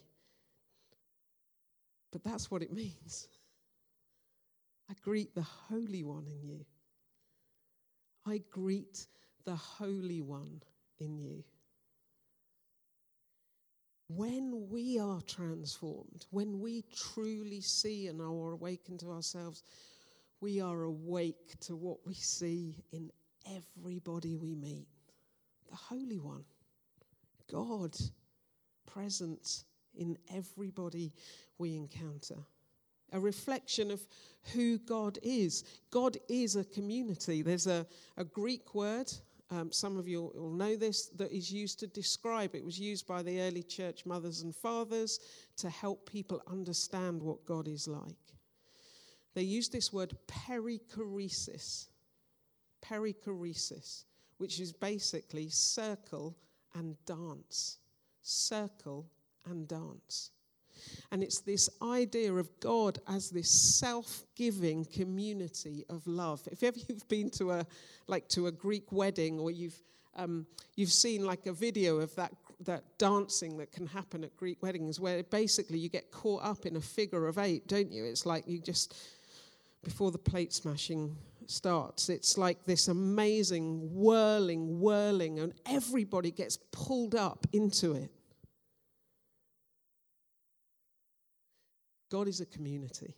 But 2.12 2.24
that's 2.24 2.52
what 2.52 2.62
it 2.62 2.74
means. 2.74 3.28
I 4.90 4.94
greet 5.02 5.34
the 5.34 5.42
Holy 5.42 6.04
One 6.04 6.28
in 6.28 6.48
you. 6.48 6.66
I 8.26 8.42
greet 8.52 9.08
the 9.46 9.56
Holy 9.56 10.22
One 10.22 10.62
in 11.00 11.18
you. 11.18 11.44
When 14.10 14.68
we 14.70 15.00
are 15.00 15.22
transformed, 15.22 16.26
when 16.32 16.60
we 16.60 16.84
truly 16.94 17.62
see 17.62 18.08
and 18.08 18.20
are 18.20 18.52
awakened 18.52 19.00
to 19.00 19.12
ourselves, 19.12 19.64
we 20.42 20.60
are 20.60 20.84
awake 20.84 21.58
to 21.62 21.78
what 21.78 22.00
we 22.06 22.14
see 22.14 22.84
in 22.92 23.10
everybody 23.48 24.36
we 24.36 24.54
meet. 24.54 24.88
The 25.70 25.78
Holy 25.78 26.20
One, 26.20 26.44
God 27.50 27.96
present 28.86 29.64
in 29.96 30.18
everybody 30.34 31.14
we 31.58 31.76
encounter. 31.76 32.38
A 33.14 33.20
reflection 33.20 33.92
of 33.92 34.02
who 34.54 34.78
God 34.78 35.18
is. 35.22 35.64
God 35.90 36.18
is 36.30 36.56
a 36.56 36.64
community. 36.64 37.42
There's 37.42 37.68
a, 37.68 37.86
a 38.18 38.24
Greek 38.24 38.74
word, 38.74 39.12
um, 39.52 39.70
some 39.70 39.98
of 39.98 40.08
you 40.08 40.32
will 40.34 40.54
know 40.54 40.78
this, 40.78 41.08
that 41.08 41.32
is 41.36 41.52
used 41.52 41.78
to 41.80 41.88
describe. 41.88 42.56
It 42.56 42.64
was 42.64 42.80
used 42.80 43.06
by 43.06 43.22
the 43.22 43.42
early 43.42 43.64
church 43.64 44.06
mothers 44.06 44.42
and 44.42 44.56
fathers 44.56 45.20
to 45.58 45.70
help 45.70 46.10
people 46.10 46.42
understand 46.48 47.22
what 47.22 47.46
God 47.46 47.68
is 47.68 47.86
like. 47.86 48.16
They 49.34 49.42
used 49.42 49.74
this 49.74 49.92
word 49.92 50.16
perichoresis. 50.28 51.88
Perichoresis, 52.82 54.06
which 54.38 54.62
is 54.62 54.72
basically 54.72 55.50
circle 55.50 56.38
and 56.76 56.96
dance. 57.06 57.80
Circle 58.22 59.06
and 59.46 59.68
dance. 59.68 60.32
And 61.12 61.22
it's 61.22 61.40
this 61.40 61.70
idea 61.82 62.34
of 62.34 62.50
God 62.60 63.00
as 63.08 63.30
this 63.30 63.50
self-giving 63.50 64.86
community 64.86 65.86
of 65.90 66.06
love. 66.08 66.42
If 66.52 66.64
ever 66.64 66.78
you've 66.88 67.08
been 67.08 67.30
to 67.32 67.52
a 67.52 67.66
like 68.08 68.28
to 68.30 68.48
a 68.48 68.52
Greek 68.52 68.92
wedding 68.92 69.40
or 69.40 69.52
you've 69.52 69.80
um, 70.16 70.46
you've 70.76 70.92
seen 70.92 71.26
like 71.26 71.46
a 71.46 71.54
video 71.54 71.98
of 71.98 72.14
that 72.16 72.34
that 72.66 72.84
dancing 72.98 73.58
that 73.58 73.72
can 73.72 73.88
happen 73.88 74.24
at 74.24 74.36
Greek 74.38 74.62
weddings, 74.62 75.00
where 75.00 75.24
basically 75.24 75.80
you 75.80 75.90
get 75.90 76.12
caught 76.12 76.44
up 76.44 76.66
in 76.66 76.76
a 76.76 76.82
figure 76.82 77.28
of 77.28 77.38
eight, 77.38 77.68
don't 77.68 77.92
you? 77.92 78.06
It's 78.06 78.26
like 78.26 78.48
you 78.48 78.60
just 78.60 78.96
before 79.84 80.12
the 80.12 80.18
plate 80.20 80.54
smashing 80.54 81.16
starts, 81.48 82.10
it's 82.10 82.38
like 82.38 82.66
this 82.66 82.88
amazing 82.88 83.80
whirling, 83.94 84.80
whirling, 84.80 85.40
and 85.40 85.54
everybody 85.66 86.32
gets 86.32 86.58
pulled 86.72 87.16
up 87.16 87.48
into 87.52 87.94
it. 87.94 88.12
God 92.12 92.28
is 92.28 92.42
a 92.42 92.46
community. 92.46 93.16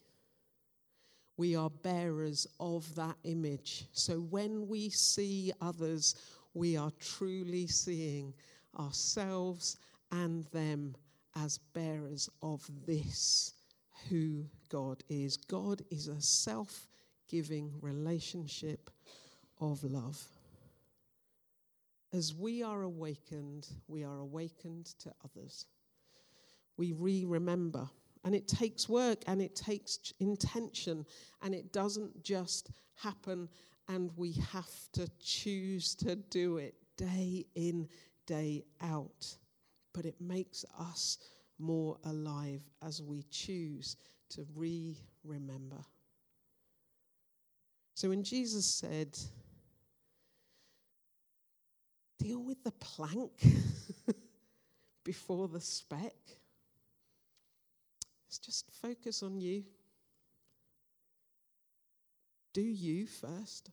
We 1.35 1.55
are 1.55 1.71
bearers 1.71 2.45
of 2.59 2.93
that 2.93 3.15
image. 3.23 3.85
So 3.91 4.19
when 4.19 4.67
we 4.67 4.91
see 4.91 5.51
others, 5.59 6.15
we 6.53 6.77
are 6.77 6.91
truly 6.99 7.65
seeing 7.65 8.35
ourselves 8.79 9.77
and 10.11 10.43
them 10.51 10.95
as 11.35 11.57
bearers 11.57 12.29
of 12.43 12.63
this, 12.85 13.55
who 14.09 14.45
God 14.69 15.03
is. 15.09 15.37
God 15.37 15.81
is 15.89 16.07
a 16.07 16.21
self 16.21 16.87
giving 17.27 17.71
relationship 17.81 18.91
of 19.59 19.83
love. 19.83 20.23
As 22.13 22.35
we 22.35 22.61
are 22.61 22.83
awakened, 22.83 23.67
we 23.87 24.03
are 24.03 24.19
awakened 24.19 24.85
to 24.99 25.11
others. 25.25 25.65
We 26.77 26.91
re 26.91 27.25
remember 27.25 27.89
and 28.23 28.33
it 28.33 28.47
takes 28.47 28.87
work 28.87 29.23
and 29.27 29.41
it 29.41 29.55
takes 29.55 30.13
intention 30.19 31.05
and 31.41 31.53
it 31.53 31.73
doesn't 31.73 32.23
just 32.23 32.69
happen 32.95 33.49
and 33.89 34.11
we 34.15 34.33
have 34.51 34.71
to 34.93 35.07
choose 35.19 35.93
to 35.95 36.15
do 36.15 36.57
it 36.57 36.75
day 36.97 37.45
in, 37.55 37.87
day 38.25 38.63
out. 38.81 39.37
But 39.93 40.05
it 40.05 40.15
makes 40.19 40.63
us 40.79 41.17
more 41.59 41.97
alive 42.05 42.61
as 42.81 43.01
we 43.01 43.23
choose 43.29 43.97
to 44.29 44.45
re 44.55 44.97
remember. 45.23 45.83
So 47.95 48.09
when 48.09 48.23
Jesus 48.23 48.65
said, 48.65 49.17
deal 52.19 52.43
with 52.43 52.63
the 52.63 52.71
plank 52.71 53.31
before 55.03 55.47
the 55.47 55.61
speck, 55.61 56.15
just 58.37 58.69
focus 58.81 59.23
on 59.23 59.39
you. 59.39 59.63
Do 62.53 62.61
you 62.61 63.07
first. 63.07 63.71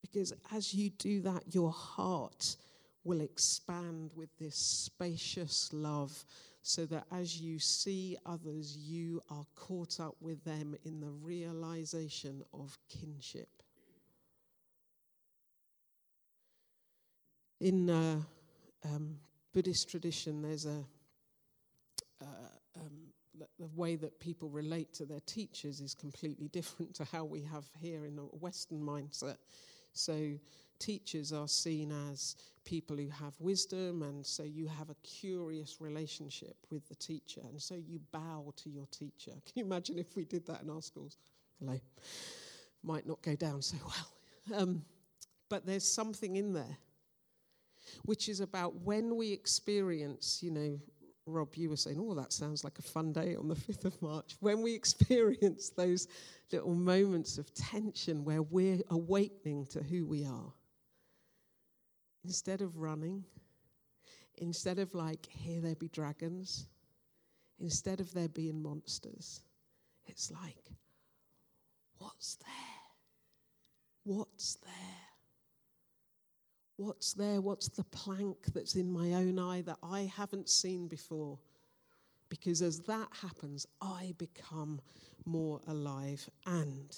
Because 0.00 0.32
as 0.52 0.74
you 0.74 0.90
do 0.90 1.20
that, 1.22 1.54
your 1.54 1.70
heart 1.70 2.56
will 3.04 3.20
expand 3.20 4.10
with 4.14 4.28
this 4.38 4.56
spacious 4.56 5.70
love 5.72 6.24
so 6.62 6.84
that 6.86 7.04
as 7.10 7.40
you 7.40 7.58
see 7.58 8.16
others, 8.26 8.76
you 8.76 9.22
are 9.30 9.46
caught 9.54 9.98
up 9.98 10.14
with 10.20 10.44
them 10.44 10.74
in 10.84 11.00
the 11.00 11.10
realization 11.10 12.42
of 12.52 12.76
kinship. 12.88 13.48
In 17.60 17.88
uh, 17.88 18.20
um, 18.84 19.16
Buddhist 19.52 19.90
tradition, 19.90 20.42
there's 20.42 20.66
a 20.66 20.84
uh, 22.20 22.80
um, 22.80 23.10
the 23.58 23.66
way 23.74 23.96
that 23.96 24.18
people 24.20 24.48
relate 24.48 24.92
to 24.94 25.04
their 25.04 25.20
teachers 25.20 25.80
is 25.80 25.94
completely 25.94 26.48
different 26.48 26.94
to 26.94 27.04
how 27.04 27.24
we 27.24 27.42
have 27.42 27.64
here 27.80 28.06
in 28.06 28.16
the 28.16 28.22
Western 28.22 28.80
mindset. 28.80 29.36
So 29.92 30.32
teachers 30.78 31.32
are 31.32 31.48
seen 31.48 31.92
as 32.10 32.36
people 32.64 32.96
who 32.96 33.08
have 33.08 33.34
wisdom, 33.38 34.02
and 34.02 34.24
so 34.24 34.42
you 34.42 34.66
have 34.66 34.90
a 34.90 34.94
curious 35.02 35.80
relationship 35.80 36.56
with 36.70 36.88
the 36.88 36.94
teacher, 36.94 37.40
and 37.44 37.60
so 37.60 37.74
you 37.74 38.00
bow 38.12 38.52
to 38.56 38.70
your 38.70 38.86
teacher. 38.90 39.32
Can 39.44 39.52
you 39.54 39.64
imagine 39.64 39.98
if 39.98 40.16
we 40.16 40.24
did 40.24 40.46
that 40.46 40.62
in 40.62 40.70
our 40.70 40.82
schools? 40.82 41.16
Hello. 41.58 41.78
Might 42.82 43.06
not 43.06 43.20
go 43.22 43.36
down 43.36 43.62
so 43.62 43.76
well. 43.84 44.08
Um, 44.52 44.82
but 45.48 45.64
there's 45.64 45.86
something 45.86 46.34
in 46.34 46.54
there 46.54 46.78
which 48.04 48.28
is 48.28 48.40
about 48.40 48.74
when 48.82 49.16
we 49.16 49.32
experience, 49.32 50.40
you 50.42 50.50
know, 50.50 50.80
Rob, 51.26 51.54
you 51.54 51.70
were 51.70 51.76
saying, 51.76 51.98
oh, 52.00 52.14
that 52.14 52.32
sounds 52.32 52.64
like 52.64 52.78
a 52.78 52.82
fun 52.82 53.12
day 53.12 53.36
on 53.36 53.48
the 53.48 53.54
5th 53.66 53.84
of 53.84 54.02
March. 54.02 54.36
When 54.40 54.62
we 54.62 54.74
experience 54.74 55.70
those 55.70 56.08
little 56.52 56.74
moments 56.74 57.38
of 57.38 57.52
tension 57.54 58.24
where 58.24 58.42
we're 58.42 58.80
awakening 58.90 59.66
to 59.66 59.82
who 59.82 60.06
we 60.06 60.24
are, 60.24 60.52
instead 62.24 62.60
of 62.60 62.78
running, 62.78 63.24
instead 64.38 64.78
of 64.78 64.94
like, 64.94 65.26
here 65.30 65.60
there 65.60 65.76
be 65.76 65.88
dragons, 65.88 66.66
instead 67.60 68.00
of 68.00 68.12
there 68.12 68.28
being 68.28 68.62
monsters, 68.62 69.42
it's 70.06 70.30
like, 70.30 70.70
what's 71.98 72.36
there? 72.36 72.46
What's 74.04 74.56
there? 74.56 75.09
What's 76.80 77.12
there? 77.12 77.42
What's 77.42 77.68
the 77.68 77.84
plank 77.84 78.38
that's 78.54 78.74
in 78.74 78.90
my 78.90 79.12
own 79.12 79.38
eye 79.38 79.60
that 79.66 79.76
I 79.82 80.10
haven't 80.16 80.48
seen 80.48 80.88
before? 80.88 81.38
Because 82.30 82.62
as 82.62 82.78
that 82.80 83.08
happens, 83.20 83.66
I 83.82 84.14
become 84.16 84.80
more 85.26 85.60
alive 85.66 86.26
and 86.46 86.96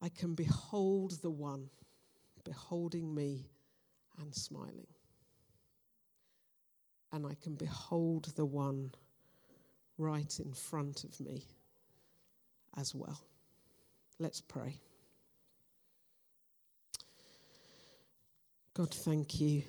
I 0.00 0.10
can 0.10 0.36
behold 0.36 1.20
the 1.22 1.30
one 1.32 1.70
beholding 2.44 3.12
me 3.12 3.50
and 4.20 4.32
smiling. 4.32 4.86
And 7.12 7.26
I 7.26 7.34
can 7.34 7.56
behold 7.56 8.26
the 8.36 8.46
one 8.46 8.92
right 9.98 10.38
in 10.38 10.52
front 10.52 11.02
of 11.02 11.18
me 11.18 11.48
as 12.76 12.94
well. 12.94 13.20
Let's 14.20 14.40
pray. 14.40 14.78
God, 18.74 18.90
thank 18.90 19.38
you 19.38 19.62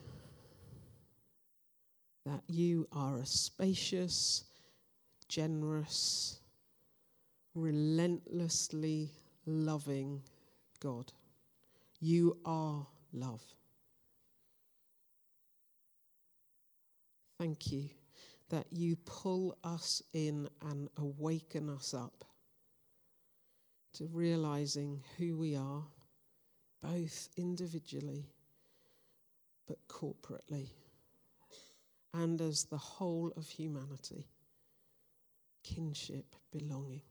that 2.25 2.41
you 2.47 2.87
are 2.93 3.17
a 3.17 3.25
spacious, 3.25 4.45
generous, 5.27 6.39
relentlessly 7.53 9.11
loving 9.45 10.21
God. 10.79 11.11
You 11.99 12.37
are 12.45 12.87
love. 13.11 13.41
Thank 17.37 17.73
you 17.73 17.89
that 18.51 18.67
you 18.71 18.95
pull 19.05 19.57
us 19.65 20.01
in 20.13 20.47
and 20.61 20.87
awaken 20.97 21.69
us 21.69 21.93
up 21.93 22.23
to 23.95 24.05
realizing 24.13 25.03
who 25.17 25.35
we 25.35 25.57
are, 25.57 25.83
both 26.81 27.27
individually 27.35 28.32
but 29.67 29.77
corporately 29.87 30.69
and 32.13 32.39
as 32.41 32.65
the 32.65 32.77
whole 32.77 33.31
of 33.35 33.49
humanity. 33.49 34.27
Kinship, 35.63 36.35
belonging. 36.51 37.01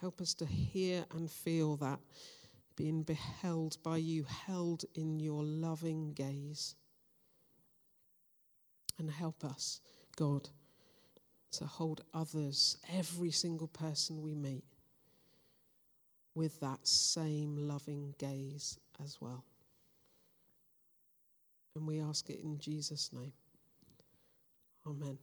Help 0.00 0.20
us 0.20 0.34
to 0.34 0.46
hear 0.46 1.04
and 1.14 1.30
feel 1.30 1.76
that 1.76 1.98
being 2.76 3.02
beheld 3.02 3.78
by 3.82 3.96
you, 3.96 4.24
held 4.24 4.84
in 4.94 5.18
your 5.20 5.42
loving 5.42 6.12
gaze. 6.12 6.74
And 8.98 9.10
help 9.10 9.44
us, 9.44 9.80
God, 10.16 10.48
to 11.52 11.64
hold 11.64 12.02
others, 12.12 12.76
every 12.92 13.30
single 13.30 13.68
person 13.68 14.22
we 14.22 14.34
meet, 14.34 14.64
with 16.34 16.60
that 16.60 16.86
same 16.86 17.56
loving 17.56 18.14
gaze 18.18 18.78
as 19.02 19.18
well. 19.20 19.44
And 21.76 21.88
we 21.88 22.00
ask 22.00 22.30
it 22.30 22.40
in 22.40 22.58
Jesus' 22.58 23.10
name. 23.12 23.32
Amen. 24.86 25.18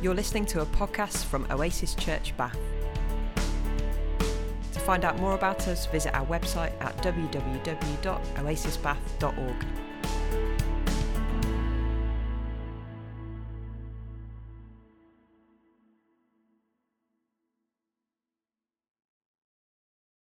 You're 0.00 0.14
listening 0.14 0.46
to 0.46 0.60
a 0.60 0.66
podcast 0.66 1.24
from 1.24 1.44
Oasis 1.50 1.96
Church 1.96 2.36
Bath. 2.36 2.56
To 4.74 4.78
find 4.78 5.04
out 5.04 5.18
more 5.18 5.34
about 5.34 5.66
us, 5.66 5.86
visit 5.86 6.14
our 6.14 6.24
website 6.26 6.80
at 6.80 6.96
www.oasisbath.org. 6.98 9.87